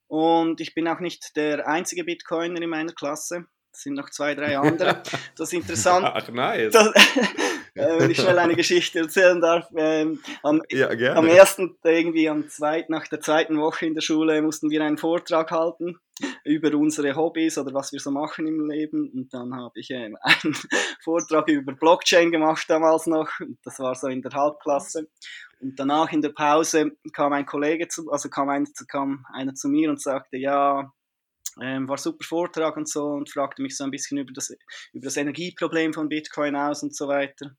[0.07, 3.45] Und ich bin auch nicht der einzige Bitcoiner in meiner Klasse.
[3.71, 5.01] Es sind noch zwei, drei andere.
[5.35, 6.05] Das ist interessant.
[6.05, 6.73] Ach, nice.
[6.73, 6.93] Das,
[7.75, 9.67] äh, wenn ich schnell eine Geschichte erzählen darf.
[9.75, 14.41] Ähm, am, ja, am ersten, irgendwie am zweiten, nach der zweiten Woche in der Schule
[14.41, 15.97] mussten wir einen Vortrag halten
[16.43, 19.09] über unsere Hobbys oder was wir so machen im Leben.
[19.13, 20.55] Und dann habe ich äh, einen
[21.01, 23.29] Vortrag über Blockchain gemacht damals noch.
[23.63, 25.07] Das war so in der Halbklasse.
[25.59, 29.69] Und danach in der Pause kam ein Kollege zu, also kam einer, kam einer zu
[29.69, 30.91] mir und sagte, ja,
[31.61, 34.55] ähm, war super Vortrag und so und fragte mich so ein bisschen über das,
[34.93, 37.55] über das Energieproblem von Bitcoin aus und so weiter.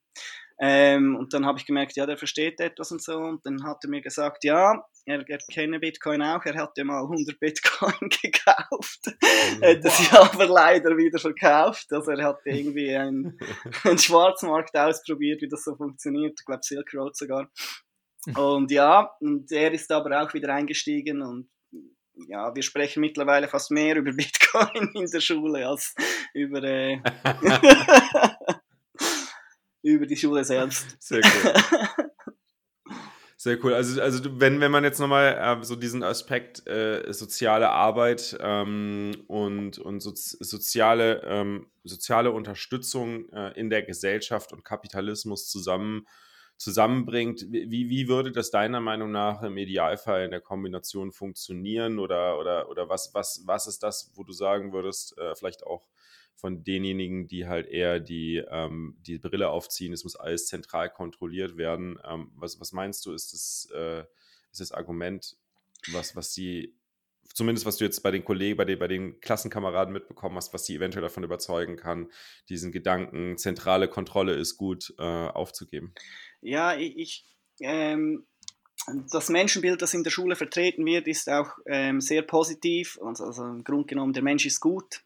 [0.60, 3.16] Ähm, und dann habe ich gemerkt, ja, der versteht etwas und so.
[3.16, 7.02] Und dann hat er mir gesagt, ja, er, er kenne Bitcoin auch, er hatte mal
[7.02, 9.60] 100 Bitcoin gekauft, wow.
[9.60, 11.92] hätte sie aber leider wieder verkauft.
[11.92, 13.38] Also er hatte irgendwie einen,
[13.84, 17.50] einen Schwarzmarkt ausprobiert, wie das so funktioniert, ich glaube Silk Road sogar.
[18.36, 21.50] Und ja, und er ist aber auch wieder eingestiegen und
[22.28, 25.94] ja, wir sprechen mittlerweile fast mehr über Bitcoin in der Schule als
[26.32, 27.00] über, äh,
[29.82, 30.96] über die Schule selbst.
[31.00, 31.54] Sehr cool.
[33.44, 33.74] Sehr cool.
[33.74, 39.10] Also, also wenn, wenn man jetzt nochmal äh, so diesen Aspekt äh, soziale Arbeit ähm,
[39.26, 46.06] und, und so, soziale, ähm, soziale Unterstützung äh, in der Gesellschaft und Kapitalismus zusammen
[46.56, 47.46] zusammenbringt.
[47.50, 51.98] Wie, wie würde das deiner Meinung nach im Idealfall in der Kombination funktionieren?
[51.98, 55.88] Oder, oder, oder was, was, was ist das, wo du sagen würdest, äh, vielleicht auch
[56.36, 61.56] von denjenigen, die halt eher die, ähm, die Brille aufziehen, es muss alles zentral kontrolliert
[61.56, 61.98] werden.
[62.04, 64.04] Ähm, was, was meinst du, ist das, äh,
[64.50, 65.36] ist das Argument,
[65.92, 66.74] was, was die
[67.32, 70.64] zumindest was du jetzt bei den Kollegen, bei den, bei den Klassenkameraden mitbekommen hast, was
[70.64, 72.10] die eventuell davon überzeugen kann,
[72.48, 75.94] diesen Gedanken, zentrale Kontrolle ist gut, äh, aufzugeben?
[76.44, 77.24] Ja, ich,
[77.60, 78.26] ähm,
[79.10, 82.98] das Menschenbild, das in der Schule vertreten wird, ist auch ähm, sehr positiv.
[83.02, 85.02] Also, also im Grunde genommen, der Mensch ist gut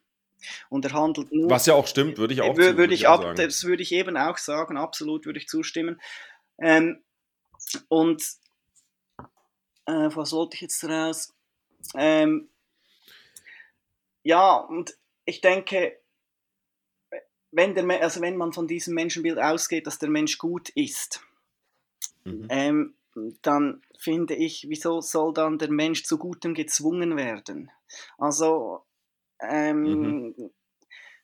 [0.69, 1.49] und er handelt nur.
[1.49, 3.37] Was ja auch stimmt, würde ich auch, würde, würde ich ab, sagen.
[3.37, 6.01] Das würde ich eben auch sagen, absolut würde ich zustimmen.
[6.57, 7.01] Ähm,
[7.87, 8.21] und
[9.85, 11.33] äh, was wollte ich jetzt daraus?
[11.95, 12.49] Ähm,
[14.23, 15.97] ja, und ich denke,
[17.51, 21.21] wenn, der, also wenn man von diesem Menschenbild ausgeht, dass der Mensch gut ist,
[22.29, 22.47] mhm.
[22.49, 22.95] ähm,
[23.41, 27.71] dann finde ich, wieso soll dann der Mensch zu Gutem gezwungen werden?
[28.17, 28.85] Also,
[29.41, 30.51] ähm, mhm.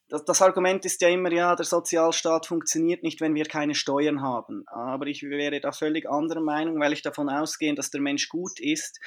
[0.10, 4.22] das, das, Argument ist ja immer, ja, der Sozialstaat funktioniert nicht, wenn wir keine Steuern
[4.22, 4.64] haben.
[4.68, 8.60] Aber ich wäre da völlig anderer Meinung, weil ich davon ausgehe, dass der Mensch gut
[8.60, 9.00] ist,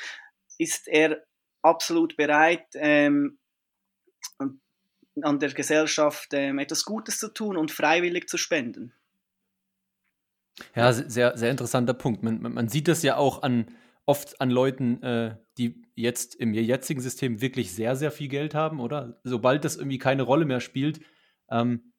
[0.59, 1.23] ist er
[1.63, 3.39] absolut bereit, ähm,
[5.23, 8.95] an der Gesellschaft ähm, etwas Gutes zu tun und freiwillig zu spenden.
[10.75, 12.23] Ja, sehr, sehr interessanter Punkt.
[12.23, 13.67] Man, man, sieht das ja auch an
[14.07, 18.81] oft an Leuten, äh, die jetzt im jetzigen System wirklich sehr, sehr viel Geld haben,
[18.81, 19.21] oder?
[19.23, 21.01] Sobald das irgendwie keine Rolle mehr spielt,
[21.51, 21.93] ähm,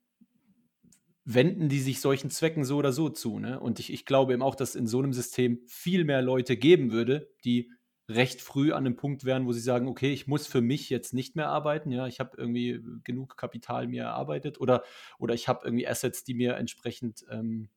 [1.24, 3.38] wenden die sich solchen Zwecken so oder so zu.
[3.38, 3.60] Ne?
[3.60, 6.92] Und ich, ich glaube eben auch, dass in so einem System viel mehr Leute geben
[6.92, 7.70] würde, die
[8.10, 11.14] recht früh an einem Punkt wären, wo sie sagen, okay, ich muss für mich jetzt
[11.14, 14.84] nicht mehr arbeiten, ja, ich habe irgendwie genug Kapital mir erarbeitet oder,
[15.20, 17.70] oder ich habe irgendwie Assets, die mir entsprechend ähm,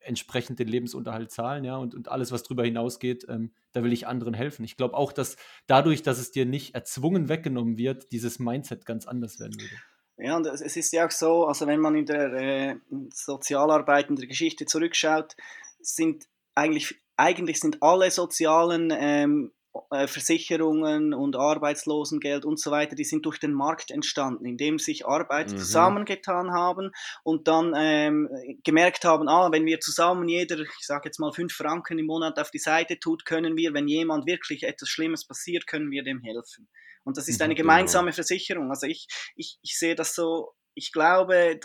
[0.00, 4.06] entsprechend den Lebensunterhalt zahlen, ja, und, und alles, was darüber hinausgeht, ähm, da will ich
[4.06, 4.64] anderen helfen.
[4.64, 9.06] Ich glaube auch, dass dadurch, dass es dir nicht erzwungen weggenommen wird, dieses Mindset ganz
[9.06, 9.74] anders werden würde.
[10.18, 12.76] Ja, und es ist ja auch so, also wenn man in der äh,
[13.12, 15.36] Sozialarbeit, in der Geschichte zurückschaut,
[15.80, 19.57] sind eigentlich, eigentlich sind alle sozialen ähm, äh,
[20.06, 25.54] Versicherungen und Arbeitslosengeld und so weiter, die sind durch den Markt entstanden, indem sich Arbeiter
[25.54, 25.58] mhm.
[25.58, 26.90] zusammengetan haben
[27.22, 28.28] und dann ähm,
[28.64, 32.38] gemerkt haben, ah, wenn wir zusammen jeder, ich sage jetzt mal fünf Franken im Monat
[32.38, 36.20] auf die Seite tut, können wir, wenn jemand wirklich etwas Schlimmes passiert, können wir dem
[36.20, 36.68] helfen.
[37.04, 37.68] Und das ist eine genau.
[37.68, 38.70] gemeinsame Versicherung.
[38.70, 41.58] Also ich, ich, ich sehe das so, ich glaube,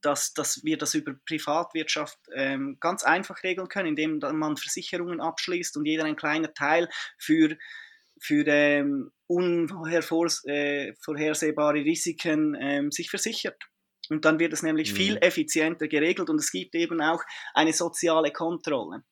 [0.00, 5.76] dass, dass wir das über Privatwirtschaft ähm, ganz einfach regeln können, indem man Versicherungen abschließt
[5.76, 6.88] und jeder ein kleiner Teil
[7.18, 7.56] für,
[8.20, 13.62] für ähm, unvorhersehbare äh, Risiken ähm, sich versichert.
[14.10, 14.96] Und dann wird es nämlich mhm.
[14.96, 17.22] viel effizienter geregelt und es gibt eben auch
[17.54, 19.02] eine soziale Kontrolle.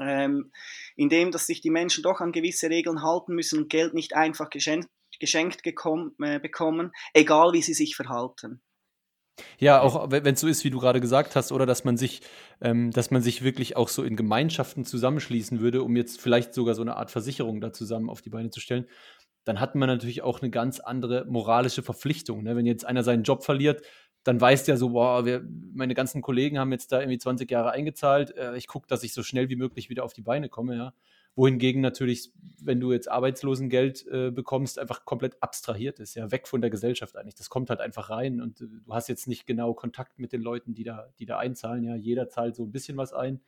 [0.00, 0.52] Ähm,
[0.96, 4.50] indem dass sich die Menschen doch an gewisse Regeln halten müssen und Geld nicht einfach
[4.50, 8.62] geschenkt, geschenkt gekommen, äh, bekommen, egal wie sie sich verhalten.
[9.58, 12.22] Ja, auch wenn es so ist, wie du gerade gesagt hast, oder dass man sich,
[12.60, 16.74] ähm, dass man sich wirklich auch so in Gemeinschaften zusammenschließen würde, um jetzt vielleicht sogar
[16.74, 18.86] so eine Art Versicherung da zusammen auf die Beine zu stellen,
[19.44, 22.42] dann hat man natürlich auch eine ganz andere moralische Verpflichtung.
[22.42, 22.56] Ne?
[22.56, 23.82] Wenn jetzt einer seinen Job verliert,
[24.24, 25.42] dann weiß der so, boah, wir,
[25.74, 29.14] meine ganzen Kollegen haben jetzt da irgendwie 20 Jahre eingezahlt, äh, ich gucke, dass ich
[29.14, 30.92] so schnell wie möglich wieder auf die Beine komme, ja
[31.38, 36.60] wohingegen natürlich, wenn du jetzt Arbeitslosengeld äh, bekommst, einfach komplett abstrahiert ist, ja, weg von
[36.60, 37.36] der Gesellschaft eigentlich.
[37.36, 40.42] Das kommt halt einfach rein und äh, du hast jetzt nicht genau Kontakt mit den
[40.42, 43.40] Leuten, die da, die da einzahlen, ja, jeder zahlt so ein bisschen was ein.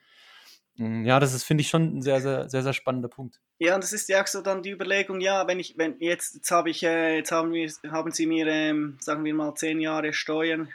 [0.77, 3.41] Mm, ja, das ist, finde ich, schon ein sehr, sehr, sehr, sehr spannender Punkt.
[3.59, 6.37] Ja, und das ist ja auch so dann die Überlegung, ja, wenn ich, wenn jetzt,
[6.37, 9.81] jetzt habe ich, äh, jetzt haben wir, haben sie mir, ähm, sagen wir mal, zehn
[9.81, 10.69] Jahre Steuern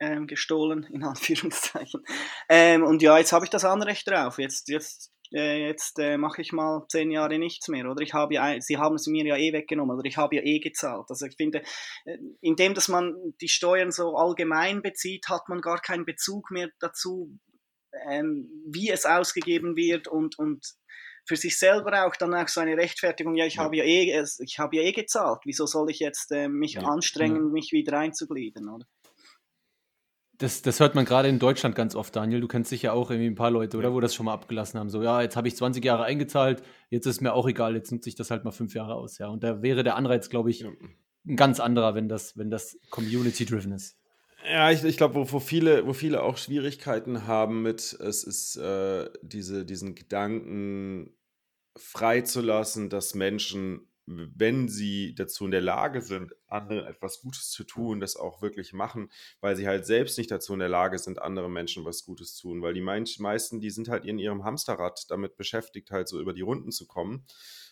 [0.00, 2.04] ähm, gestohlen, in Anführungszeichen.
[2.48, 4.38] Ähm, und ja, jetzt habe ich das Anrecht drauf.
[4.38, 7.86] Jetzt, jetzt äh, jetzt äh, mache ich mal zehn Jahre nichts mehr.
[7.90, 10.42] Oder ich habe ja, sie haben es mir ja eh weggenommen oder ich habe ja
[10.42, 11.06] eh gezahlt.
[11.08, 11.62] Also ich finde,
[12.04, 16.70] äh, indem dass man die Steuern so allgemein bezieht, hat man gar keinen Bezug mehr
[16.80, 17.38] dazu,
[18.08, 20.66] ähm, wie es ausgegeben wird und, und
[21.26, 23.64] für sich selber auch dann auch so eine Rechtfertigung, ja, ich ja.
[23.64, 26.82] habe ja eh, ich habe ja eh gezahlt, wieso soll ich jetzt äh, mich ja.
[26.82, 27.52] anstrengen, ja.
[27.52, 28.86] mich wieder einzugliedern, oder?
[30.38, 32.40] Das, das hört man gerade in Deutschland ganz oft, Daniel.
[32.40, 33.92] Du kennst sicher auch irgendwie ein paar Leute, oder?
[33.92, 34.88] Wo das schon mal abgelassen haben.
[34.88, 38.08] So, ja, jetzt habe ich 20 Jahre eingezahlt, jetzt ist mir auch egal, jetzt nutze
[38.08, 39.18] ich das halt mal fünf Jahre aus.
[39.18, 42.78] Ja, und da wäre der Anreiz, glaube ich, ein ganz anderer, wenn das, wenn das
[42.90, 43.98] community-driven ist.
[44.48, 48.56] Ja, ich, ich glaube, wo, wo, viele, wo viele auch Schwierigkeiten haben mit, es ist
[48.56, 51.16] äh, diese, diesen Gedanken
[51.76, 58.00] freizulassen, dass Menschen wenn sie dazu in der Lage sind, anderen etwas Gutes zu tun,
[58.00, 61.52] das auch wirklich machen, weil sie halt selbst nicht dazu in der Lage sind, anderen
[61.52, 62.62] Menschen was Gutes zu tun.
[62.62, 66.42] Weil die meisten, die sind halt in ihrem Hamsterrad damit beschäftigt, halt so über die
[66.42, 67.24] Runden zu kommen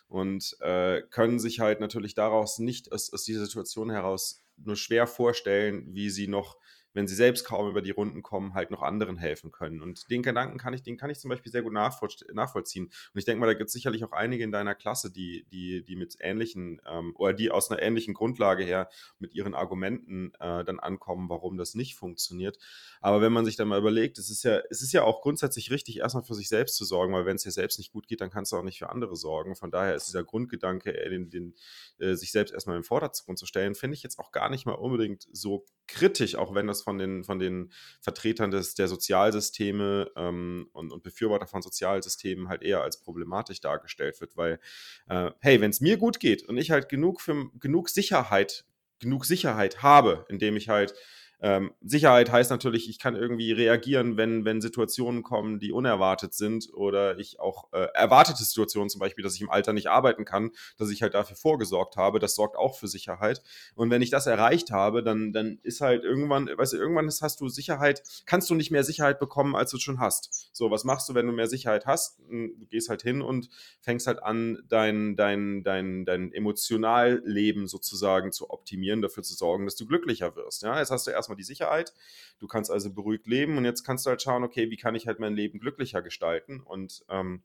[0.09, 5.07] und äh, können sich halt natürlich daraus nicht aus, aus dieser Situation heraus nur schwer
[5.07, 6.57] vorstellen, wie sie noch
[6.97, 9.83] wenn sie selbst kaum über die Runden kommen, halt noch anderen helfen können.
[9.83, 12.87] Und den Gedanken kann ich, den kann ich zum Beispiel sehr gut nachvollziehen.
[12.87, 15.85] Und ich denke mal, da gibt es sicherlich auch einige in deiner Klasse, die, die,
[15.85, 20.65] die mit ähnlichen ähm, oder die aus einer ähnlichen Grundlage her mit ihren Argumenten äh,
[20.65, 22.57] dann ankommen, warum das nicht funktioniert.
[23.03, 25.71] Aber wenn man sich dann mal überlegt, es ist ja, es ist ja auch grundsätzlich
[25.71, 28.23] richtig, erstmal für sich selbst zu sorgen, weil wenn es dir selbst nicht gut geht,
[28.23, 29.55] dann kannst du auch nicht für andere sorgen.
[29.55, 31.55] Von daher ist dieser Grundgedanke, äh, den, den,
[31.99, 34.73] äh, sich selbst erstmal im Vordergrund zu stellen, finde ich jetzt auch gar nicht mal
[34.73, 40.69] unbedingt so kritisch, auch wenn das von den, von den Vertretern des, der Sozialsysteme ähm,
[40.73, 44.61] und, und Befürworter von Sozialsystemen halt eher als problematisch dargestellt wird, weil,
[45.09, 48.65] äh, hey, wenn es mir gut geht und ich halt genug, für, genug Sicherheit,
[49.01, 50.95] genug Sicherheit habe, indem ich halt
[51.41, 56.73] ähm, Sicherheit heißt natürlich, ich kann irgendwie reagieren, wenn, wenn Situationen kommen, die unerwartet sind
[56.73, 60.51] oder ich auch äh, erwartete Situationen, zum Beispiel, dass ich im Alter nicht arbeiten kann,
[60.79, 62.19] dass ich halt dafür vorgesorgt habe.
[62.19, 63.43] Das sorgt auch für Sicherheit.
[63.75, 67.41] Und wenn ich das erreicht habe, dann, dann ist halt irgendwann, weißt du, irgendwann hast
[67.41, 70.51] du Sicherheit, kannst du nicht mehr Sicherheit bekommen, als du schon hast.
[70.53, 72.19] So, was machst du, wenn du mehr Sicherheit hast?
[72.29, 73.49] Hm, du gehst halt hin und
[73.83, 79.77] fängst halt an, dein, dein, dein, dein Emotionalleben sozusagen zu optimieren, dafür zu sorgen, dass
[79.77, 80.63] du glücklicher wirst.
[80.63, 81.93] Ja, jetzt hast du erstmal die Sicherheit.
[82.39, 85.07] Du kannst also beruhigt leben und jetzt kannst du halt schauen, okay, wie kann ich
[85.07, 86.61] halt mein Leben glücklicher gestalten?
[86.61, 87.43] Und ähm,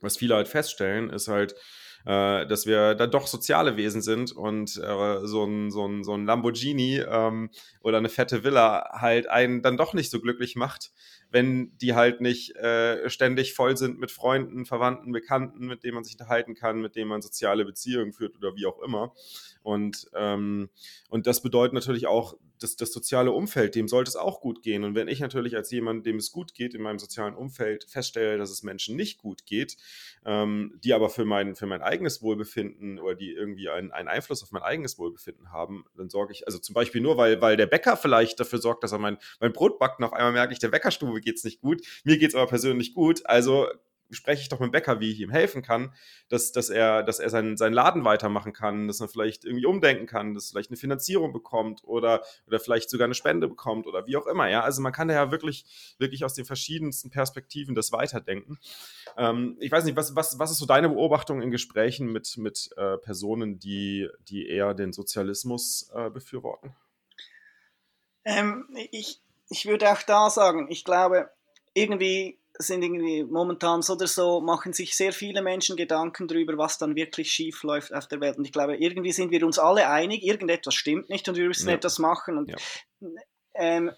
[0.00, 1.54] was viele halt feststellen, ist halt,
[2.04, 6.14] äh, dass wir da doch soziale Wesen sind und äh, so, ein, so, ein, so
[6.14, 10.92] ein Lamborghini ähm, oder eine fette Villa halt einen dann doch nicht so glücklich macht,
[11.30, 16.04] wenn die halt nicht äh, ständig voll sind mit Freunden, Verwandten, Bekannten, mit denen man
[16.04, 19.12] sich unterhalten kann, mit denen man soziale Beziehungen führt oder wie auch immer.
[19.66, 20.70] Und, ähm,
[21.08, 24.84] und das bedeutet natürlich auch, dass das soziale Umfeld, dem sollte es auch gut gehen.
[24.84, 28.38] Und wenn ich natürlich als jemand, dem es gut geht, in meinem sozialen Umfeld feststelle,
[28.38, 29.76] dass es Menschen nicht gut geht,
[30.24, 34.44] ähm, die aber für mein, für mein eigenes Wohlbefinden oder die irgendwie einen, einen Einfluss
[34.44, 37.66] auf mein eigenes Wohlbefinden haben, dann sorge ich, also zum Beispiel nur, weil, weil der
[37.66, 40.60] Bäcker vielleicht dafür sorgt, dass er mein, mein Brot backt und auf einmal merke ich,
[40.60, 43.66] der Bäckerstube geht es nicht gut, mir geht es aber persönlich gut, also
[44.10, 45.92] spreche ich doch mit dem Bäcker, wie ich ihm helfen kann,
[46.28, 50.06] dass, dass er, dass er seinen, seinen Laden weitermachen kann, dass er vielleicht irgendwie umdenken
[50.06, 54.06] kann, dass er vielleicht eine Finanzierung bekommt oder, oder vielleicht sogar eine Spende bekommt oder
[54.06, 54.48] wie auch immer.
[54.48, 55.64] Ja, also man kann da ja wirklich,
[55.98, 58.58] wirklich aus den verschiedensten Perspektiven das weiterdenken.
[59.16, 62.70] Ähm, ich weiß nicht, was, was, was ist so deine Beobachtung in Gesprächen mit, mit
[62.76, 66.74] äh, Personen, die, die eher den Sozialismus äh, befürworten?
[68.24, 71.30] Ähm, ich, ich würde auch da sagen, ich glaube,
[71.74, 76.78] irgendwie sind irgendwie momentan so oder so, machen sich sehr viele Menschen Gedanken darüber, was
[76.78, 78.38] dann wirklich schief läuft auf der Welt.
[78.38, 81.68] Und ich glaube, irgendwie sind wir uns alle einig, irgendetwas stimmt nicht und wir müssen
[81.68, 81.74] ja.
[81.74, 82.38] etwas machen.
[82.38, 82.56] Und, ja.
[83.54, 83.90] ähm,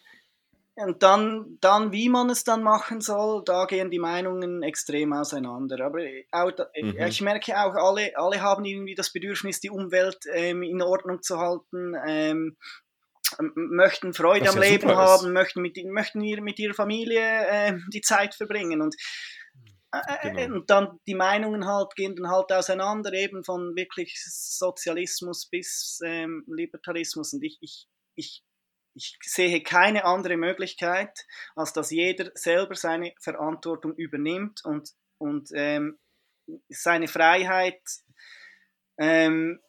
[0.77, 5.85] und dann, dann, wie man es dann machen soll, da gehen die Meinungen extrem auseinander.
[5.85, 6.97] Aber auch, mhm.
[7.01, 11.39] ich merke auch, alle, alle haben irgendwie das Bedürfnis, die Umwelt ähm, in Ordnung zu
[11.39, 11.95] halten.
[12.07, 12.57] Ähm,
[13.55, 18.01] möchten Freude Was am ja Leben haben, möchten mit, möchten mit ihrer Familie äh, die
[18.01, 18.97] Zeit verbringen und,
[19.93, 20.57] äh, äh, genau.
[20.57, 26.45] und dann die Meinungen halt gehen dann halt auseinander, eben von wirklich Sozialismus bis ähm,
[26.47, 28.45] Libertarismus und ich, ich, ich,
[28.95, 35.99] ich sehe keine andere Möglichkeit, als dass jeder selber seine Verantwortung übernimmt und, und ähm,
[36.69, 37.83] seine Freiheit
[38.99, 39.61] ähm,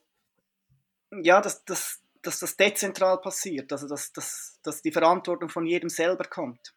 [1.11, 5.89] ja, das, das, dass das dezentral passiert, also dass, dass, dass die Verantwortung von jedem
[5.89, 6.73] selber kommt.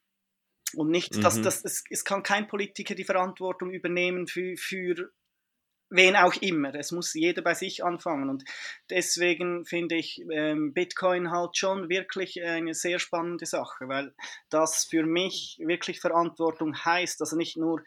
[0.74, 1.22] Und nicht, mhm.
[1.22, 5.10] dass das, es, es kann kein Politiker die Verantwortung übernehmen für, für
[5.90, 6.74] wen auch immer.
[6.74, 8.30] Es muss jeder bei sich anfangen.
[8.30, 8.44] Und
[8.90, 14.14] deswegen finde ich ähm, Bitcoin halt schon wirklich eine sehr spannende Sache, weil
[14.48, 17.20] das für mich wirklich Verantwortung heißt.
[17.20, 17.82] Also nicht nur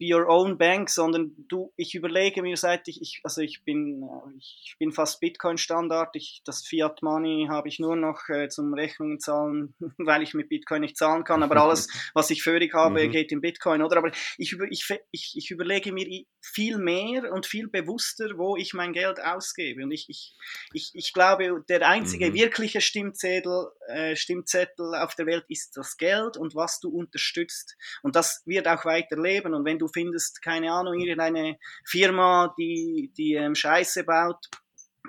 [0.00, 4.02] be your own bank, sondern du, ich überlege mir, seit ich, ich also ich bin,
[4.02, 9.20] äh, ich bin fast Bitcoin-Standard, das Fiat Money habe ich nur noch äh, zum Rechnungen
[9.20, 13.10] zahlen, weil ich mit Bitcoin nicht zahlen kann, aber alles, was ich völlig habe, mhm.
[13.12, 13.98] geht in Bitcoin, oder?
[13.98, 18.94] Aber ich, ich, ich, ich überlege mir viel mehr und viel bewusster, wo ich mein
[18.94, 19.84] Geld ausgebe.
[19.84, 20.34] Und ich, ich,
[20.72, 22.34] ich, ich glaube, der einzige mhm.
[22.34, 27.76] wirkliche Stimmzettel, äh, Stimmzettel auf der Welt ist das Geld und was du unterstützt.
[28.02, 29.52] Und das wird auch weiterleben.
[29.52, 34.46] Und wenn du findest, keine Ahnung, irgendeine Firma, die, die ähm, Scheiße baut,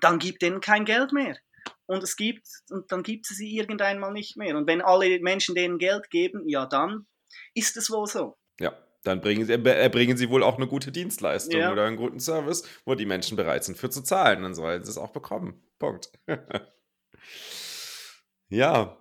[0.02, 1.38] dann gib denen kein Geld mehr.
[1.86, 4.56] Und es gibt, und dann gibt es sie irgendeinmal nicht mehr.
[4.56, 7.06] Und wenn alle Menschen denen Geld geben, ja, dann
[7.54, 8.38] ist es wohl so.
[8.60, 8.74] Ja,
[9.04, 11.72] dann bringen sie, erbringen sie wohl auch eine gute Dienstleistung ja.
[11.72, 14.44] oder einen guten Service, wo die Menschen bereit sind für zu zahlen.
[14.44, 15.62] Dann sollen sie es auch bekommen.
[15.80, 16.12] Punkt.
[18.50, 19.01] ja,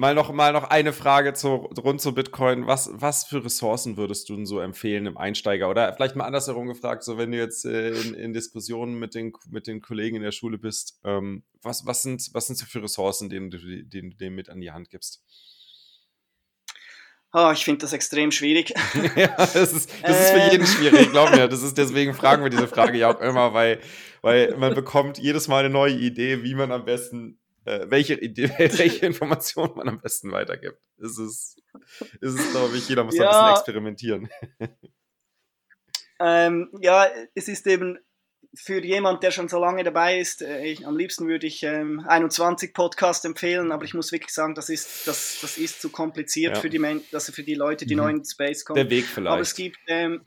[0.00, 2.66] Mal noch, mal noch eine Frage zu, rund zu Bitcoin.
[2.66, 5.68] Was, was für Ressourcen würdest du denn so empfehlen im Einsteiger?
[5.68, 9.34] Oder vielleicht mal andersherum gefragt, so wenn du jetzt äh, in, in, Diskussionen mit den,
[9.50, 12.82] mit den Kollegen in der Schule bist, ähm, was, was, sind, was sind so für
[12.82, 15.22] Ressourcen, denen du, denen dem mit an die Hand gibst?
[17.34, 18.72] Oh, ich finde das extrem schwierig.
[19.16, 21.46] ja, das ist, das ist für jeden schwierig, glaub mir.
[21.46, 23.80] Das ist, deswegen fragen wir diese Frage ja auch immer, weil,
[24.22, 29.06] weil man bekommt jedes Mal eine neue Idee, wie man am besten äh, welche, welche
[29.06, 30.78] Informationen man am besten weitergibt.
[30.98, 31.62] Es ist,
[32.20, 34.28] ist es, glaube ich, jeder muss ja, ein bisschen experimentieren.
[36.22, 37.98] Ähm, ja, es ist eben
[38.54, 42.04] für jemand, der schon so lange dabei ist, äh, ich, am liebsten würde ich ähm,
[42.06, 46.56] 21 Podcast empfehlen, aber ich muss wirklich sagen, das ist, das, das ist zu kompliziert
[46.56, 46.60] ja.
[46.60, 48.02] für, die Men also für die Leute, die mhm.
[48.02, 48.76] neu in Space kommen.
[48.76, 49.32] Der Weg vielleicht.
[49.32, 50.24] Aber es gibt, ähm,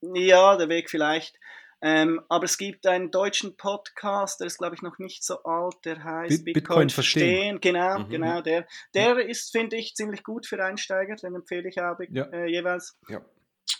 [0.00, 1.38] ja, der Weg vielleicht.
[1.82, 5.74] Ähm, aber es gibt einen deutschen Podcast, der ist, glaube ich, noch nicht so alt,
[5.84, 7.58] der heißt Bitcoin, Bitcoin verstehen.
[7.58, 7.60] verstehen.
[7.60, 8.08] Genau, mhm.
[8.08, 8.66] genau, der.
[8.94, 12.24] Der ist, finde ich, ziemlich gut für Einsteiger, den empfehle ich auch ja.
[12.32, 12.98] äh, jeweils.
[13.08, 13.20] Ja.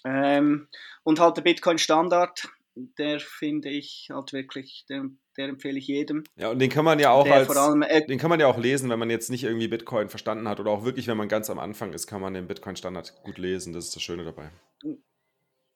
[0.05, 0.69] Ähm,
[1.05, 5.05] und halt der Bitcoin Standard, der finde ich halt wirklich, der,
[5.39, 6.25] der, empfehle ich jedem.
[6.37, 8.59] Ja, und den kann man ja auch als, allem, äh, den kann man ja auch
[8.59, 11.49] lesen, wenn man jetzt nicht irgendwie Bitcoin verstanden hat oder auch wirklich, wenn man ganz
[11.49, 13.73] am Anfang ist, kann man den Bitcoin Standard gut lesen.
[13.73, 14.51] Das ist das Schöne dabei.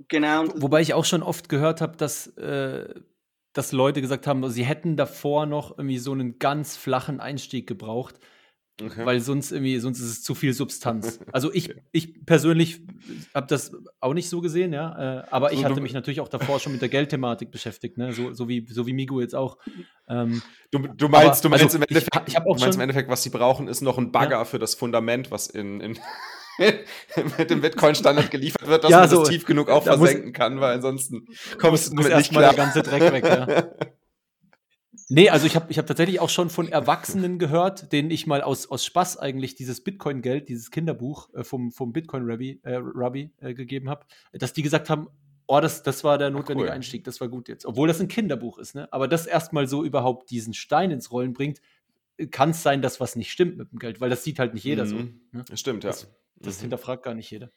[0.09, 0.45] Genau.
[0.57, 2.89] Wobei ich auch schon oft gehört habe, dass, äh,
[3.53, 8.19] dass Leute gesagt haben, sie hätten davor noch irgendwie so einen ganz flachen Einstieg gebraucht.
[8.83, 9.05] Okay.
[9.05, 11.21] Weil sonst irgendwie, sonst ist es zu viel Substanz.
[11.33, 12.81] Also ich, ich persönlich
[13.35, 15.21] habe das auch nicht so gesehen, ja.
[15.21, 18.13] Äh, aber ich hatte mich natürlich auch davor schon mit der Geldthematik beschäftigt, ne?
[18.13, 19.59] So, so wie, so wie Migo jetzt auch.
[20.09, 22.77] Ähm, du, du meinst, aber, du meinst also im Endeffekt, ich, ich auch du meinst
[22.77, 24.45] im Endeffekt, was sie brauchen, ist noch ein Bagger ja.
[24.45, 25.99] für das Fundament, was in, in
[27.39, 30.33] mit dem Bitcoin-Standard geliefert wird, dass ja, man so, das tief genug auch versenken muss,
[30.33, 31.27] kann, weil ansonsten
[31.59, 32.53] kommst du damit nicht klar.
[32.53, 33.71] der ganze Dreck weg, ja.
[35.13, 38.43] Nee, also ich habe ich hab tatsächlich auch schon von Erwachsenen gehört, denen ich mal
[38.43, 43.53] aus, aus Spaß eigentlich dieses Bitcoin-Geld, dieses Kinderbuch äh, vom, vom Bitcoin-Rabbi äh, Rabbi, äh,
[43.53, 45.09] gegeben habe, dass die gesagt haben,
[45.49, 46.75] oh, das, das war der notwendige cool.
[46.75, 47.67] Einstieg, das war gut jetzt.
[47.67, 48.87] Obwohl das ein Kinderbuch ist, ne?
[48.93, 51.61] Aber das erstmal so überhaupt diesen Stein ins Rollen bringt,
[52.31, 54.65] kann es sein, dass was nicht stimmt mit dem Geld, weil das sieht halt nicht
[54.65, 54.89] jeder mhm.
[54.89, 54.97] so.
[55.39, 55.45] Ne?
[55.55, 55.91] Stimmt, ja.
[55.91, 56.63] Das, das mhm.
[56.63, 57.51] hinterfragt gar nicht jeder.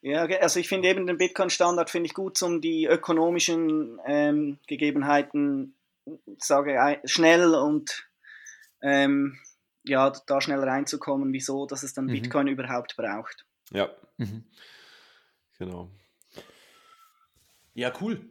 [0.00, 5.74] Ja, also ich finde eben den Bitcoin-Standard finde ich gut, um die ökonomischen ähm, Gegebenheiten
[6.38, 8.08] sage schnell und
[8.82, 9.38] ähm,
[9.84, 12.12] ja, da schnell reinzukommen, wieso, dass es dann mhm.
[12.12, 13.46] Bitcoin überhaupt braucht.
[13.70, 13.90] Ja.
[14.16, 14.44] Mhm.
[15.58, 15.90] Genau.
[17.74, 18.28] Ja, cool.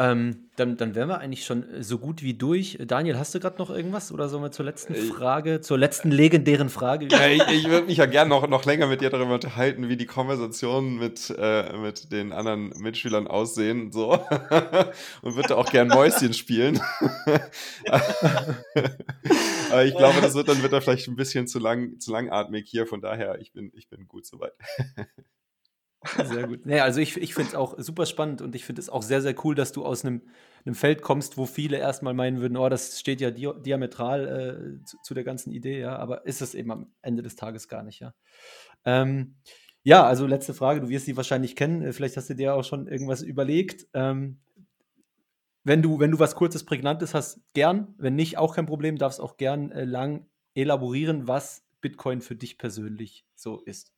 [0.00, 2.78] Ähm, dann, dann wären wir eigentlich schon äh, so gut wie durch.
[2.86, 6.12] Daniel, hast du gerade noch irgendwas oder sollen wir zur letzten äh, Frage, zur letzten
[6.12, 7.08] legendären Frage?
[7.10, 9.96] Ja, ich, ich würde mich ja gerne noch, noch länger mit dir darüber unterhalten, wie
[9.96, 14.12] die Konversationen mit, äh, mit den anderen Mitschülern aussehen so.
[15.22, 16.80] und würde auch gern Mäuschen spielen.
[19.70, 22.86] Aber ich glaube, das wird dann wird vielleicht ein bisschen zu lang, zu langatmig hier.
[22.86, 24.52] Von daher, ich bin, ich bin gut soweit.
[26.24, 26.64] Sehr gut.
[26.64, 29.20] Nee, also ich, ich finde es auch super spannend und ich finde es auch sehr,
[29.20, 30.22] sehr cool, dass du aus einem,
[30.64, 34.84] einem Feld kommst, wo viele erstmal meinen würden, oh, das steht ja di diametral äh,
[34.84, 37.82] zu, zu, der ganzen Idee, ja, aber ist es eben am Ende des Tages gar
[37.82, 38.14] nicht, ja.
[38.84, 39.36] Ähm,
[39.82, 42.64] ja, also letzte Frage, du wirst sie wahrscheinlich kennen, äh, vielleicht hast du dir auch
[42.64, 43.86] schon irgendwas überlegt.
[43.94, 44.38] Ähm,
[45.64, 47.94] wenn du, wenn du was Kurzes, Prägnantes hast, gern.
[47.98, 52.58] Wenn nicht, auch kein Problem, darfst auch gern äh, lang elaborieren, was Bitcoin für dich
[52.58, 53.92] persönlich so ist.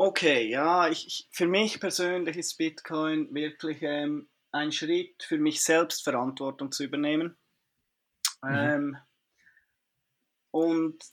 [0.00, 6.04] Okay, ja, ich, für mich persönlich ist Bitcoin wirklich ähm, ein Schritt für mich selbst
[6.04, 7.36] Verantwortung zu übernehmen.
[8.40, 8.48] Mhm.
[8.48, 8.96] Ähm,
[10.52, 11.04] und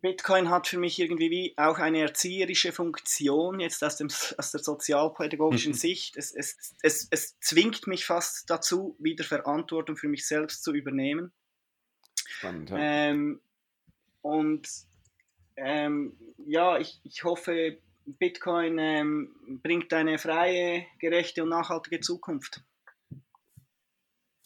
[0.00, 4.08] Bitcoin hat für mich irgendwie wie auch eine erzieherische Funktion, jetzt aus, dem,
[4.38, 5.76] aus der sozialpädagogischen mhm.
[5.76, 6.16] Sicht.
[6.16, 11.32] Es, es, es, es zwingt mich fast dazu, wieder Verantwortung für mich selbst zu übernehmen.
[12.26, 12.76] Spannend, ja.
[12.76, 13.40] Ähm,
[14.20, 14.68] und
[15.58, 22.62] ähm, ja, ich, ich hoffe, Bitcoin ähm, bringt eine freie, gerechte und nachhaltige Zukunft.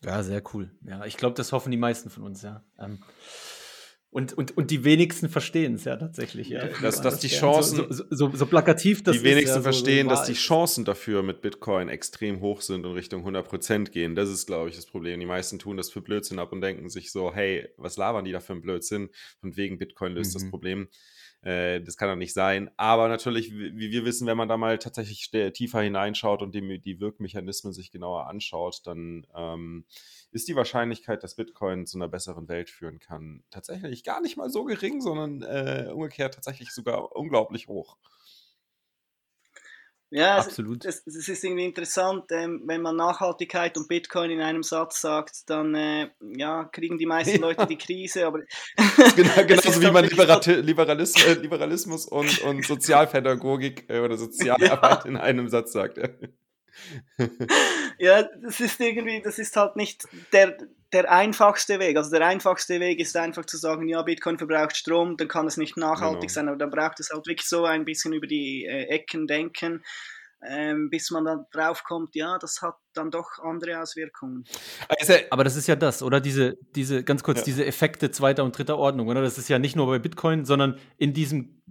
[0.04, 0.70] Ja, sehr cool.
[0.82, 2.64] Ja, ich glaube, das hoffen die meisten von uns, ja.
[2.78, 2.98] Ähm,
[4.12, 6.50] und, und, und die wenigsten verstehen es ja tatsächlich.
[6.50, 6.66] Ja.
[6.82, 10.34] Dass, dass die Chancen, so, so, so, plakativ das Die wenigsten ja, verstehen, dass die
[10.34, 14.14] Chancen dafür mit Bitcoin extrem hoch sind und Richtung 100% gehen.
[14.14, 15.18] Das ist, glaube ich, das Problem.
[15.18, 18.32] Die meisten tun das für Blödsinn ab und denken sich so, hey, was labern die
[18.32, 19.08] da für einen Blödsinn?
[19.40, 20.40] Und wegen Bitcoin löst mhm.
[20.40, 20.88] das Problem.
[21.43, 22.70] Äh, das kann doch nicht sein.
[22.76, 27.01] Aber natürlich, wie wir wissen, wenn man da mal tatsächlich tiefer hineinschaut und die, die
[27.01, 29.84] Wirkmechanismen sich genauer anschaut, dann ähm,
[30.30, 34.51] ist die Wahrscheinlichkeit, dass Bitcoin zu einer besseren Welt führen kann, tatsächlich gar nicht mal
[34.51, 37.97] so gering, sondern äh, umgekehrt tatsächlich sogar unglaublich hoch.
[40.14, 40.84] Ja, absolut.
[40.84, 45.48] Es, es, ist irgendwie interessant, ähm, wenn man Nachhaltigkeit und Bitcoin in einem Satz sagt,
[45.48, 48.26] dann äh, ja, kriegen die meisten Leute die Krise.
[48.26, 48.40] Aber
[49.16, 55.10] genau, genauso wie man Liberalismus, äh, Liberalismus und, und Sozialpädagogik äh, oder Sozialarbeit ja.
[55.10, 55.96] in einem Satz sagt.
[57.98, 60.58] ja, das ist irgendwie, das ist halt nicht der,
[60.93, 61.97] der einfachste Weg.
[61.97, 65.57] Also der einfachste Weg ist einfach zu sagen, ja, Bitcoin verbraucht Strom, dann kann es
[65.57, 66.32] nicht nachhaltig genau.
[66.32, 69.82] sein, aber dann braucht es halt wirklich so ein bisschen über die äh, Ecken denken.
[70.45, 74.45] Ähm, bis man dann drauf kommt, ja, das hat dann doch andere Auswirkungen.
[74.88, 76.20] Also, aber das ist ja das, oder?
[76.20, 77.45] Diese, diese, ganz kurz, ja.
[77.45, 79.22] diese Effekte zweiter und dritter Ordnung, oder?
[79.22, 81.62] Das ist ja nicht nur bei Bitcoin, sondern in diesem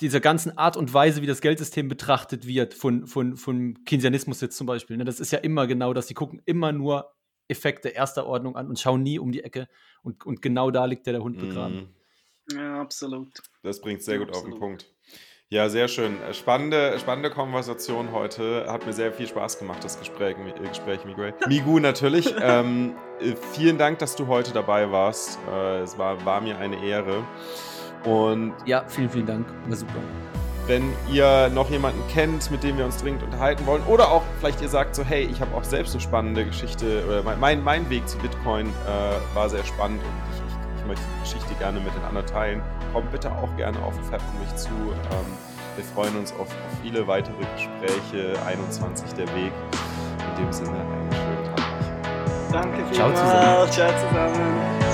[0.00, 4.56] dieser ganzen Art und Weise, wie das Geldsystem betrachtet wird, von, von, von Keynesianismus jetzt
[4.56, 4.96] zum Beispiel.
[4.96, 5.04] Ne?
[5.04, 6.06] Das ist ja immer genau das.
[6.06, 7.15] Die gucken immer nur
[7.48, 9.68] Effekte erster Ordnung an und schauen nie um die Ecke.
[10.02, 11.94] Und, und genau da liegt der, der Hund begraben.
[12.52, 12.56] Mm.
[12.56, 13.28] Ja, absolut.
[13.62, 14.52] Das bringt sehr gut absolut.
[14.52, 14.86] auf den Punkt.
[15.48, 16.16] Ja, sehr schön.
[16.32, 18.66] Spannende, spannende Konversation heute.
[18.68, 21.34] Hat mir sehr viel Spaß gemacht, das Gespräch, äh, Gespräch Miguel.
[21.48, 22.34] Migu natürlich.
[22.40, 25.38] ähm, äh, vielen Dank, dass du heute dabei warst.
[25.48, 27.24] Äh, es war, war mir eine Ehre.
[28.04, 29.46] Und ja, vielen, vielen Dank.
[29.68, 30.02] War super.
[30.66, 34.60] Wenn ihr noch jemanden kennt, mit dem wir uns dringend unterhalten wollen, oder auch vielleicht
[34.60, 38.08] ihr sagt so, hey, ich habe auch selbst eine spannende Geschichte, oder mein, mein Weg
[38.08, 41.94] zu Bitcoin äh, war sehr spannend und ich, ich, ich, möchte die Geschichte gerne mit
[41.94, 42.62] den anderen teilen,
[42.92, 44.70] kommt bitte auch gerne auf Fab und mich zu.
[44.70, 46.48] Ähm, wir freuen uns auf, auf,
[46.82, 48.34] viele weitere Gespräche.
[48.46, 49.52] 21 der Weg.
[50.36, 51.66] In dem Sinne, einen schönen Tag.
[52.50, 52.96] Danke vielmals.
[52.96, 53.72] Ciao zusammen.
[53.72, 54.85] Ciao zusammen.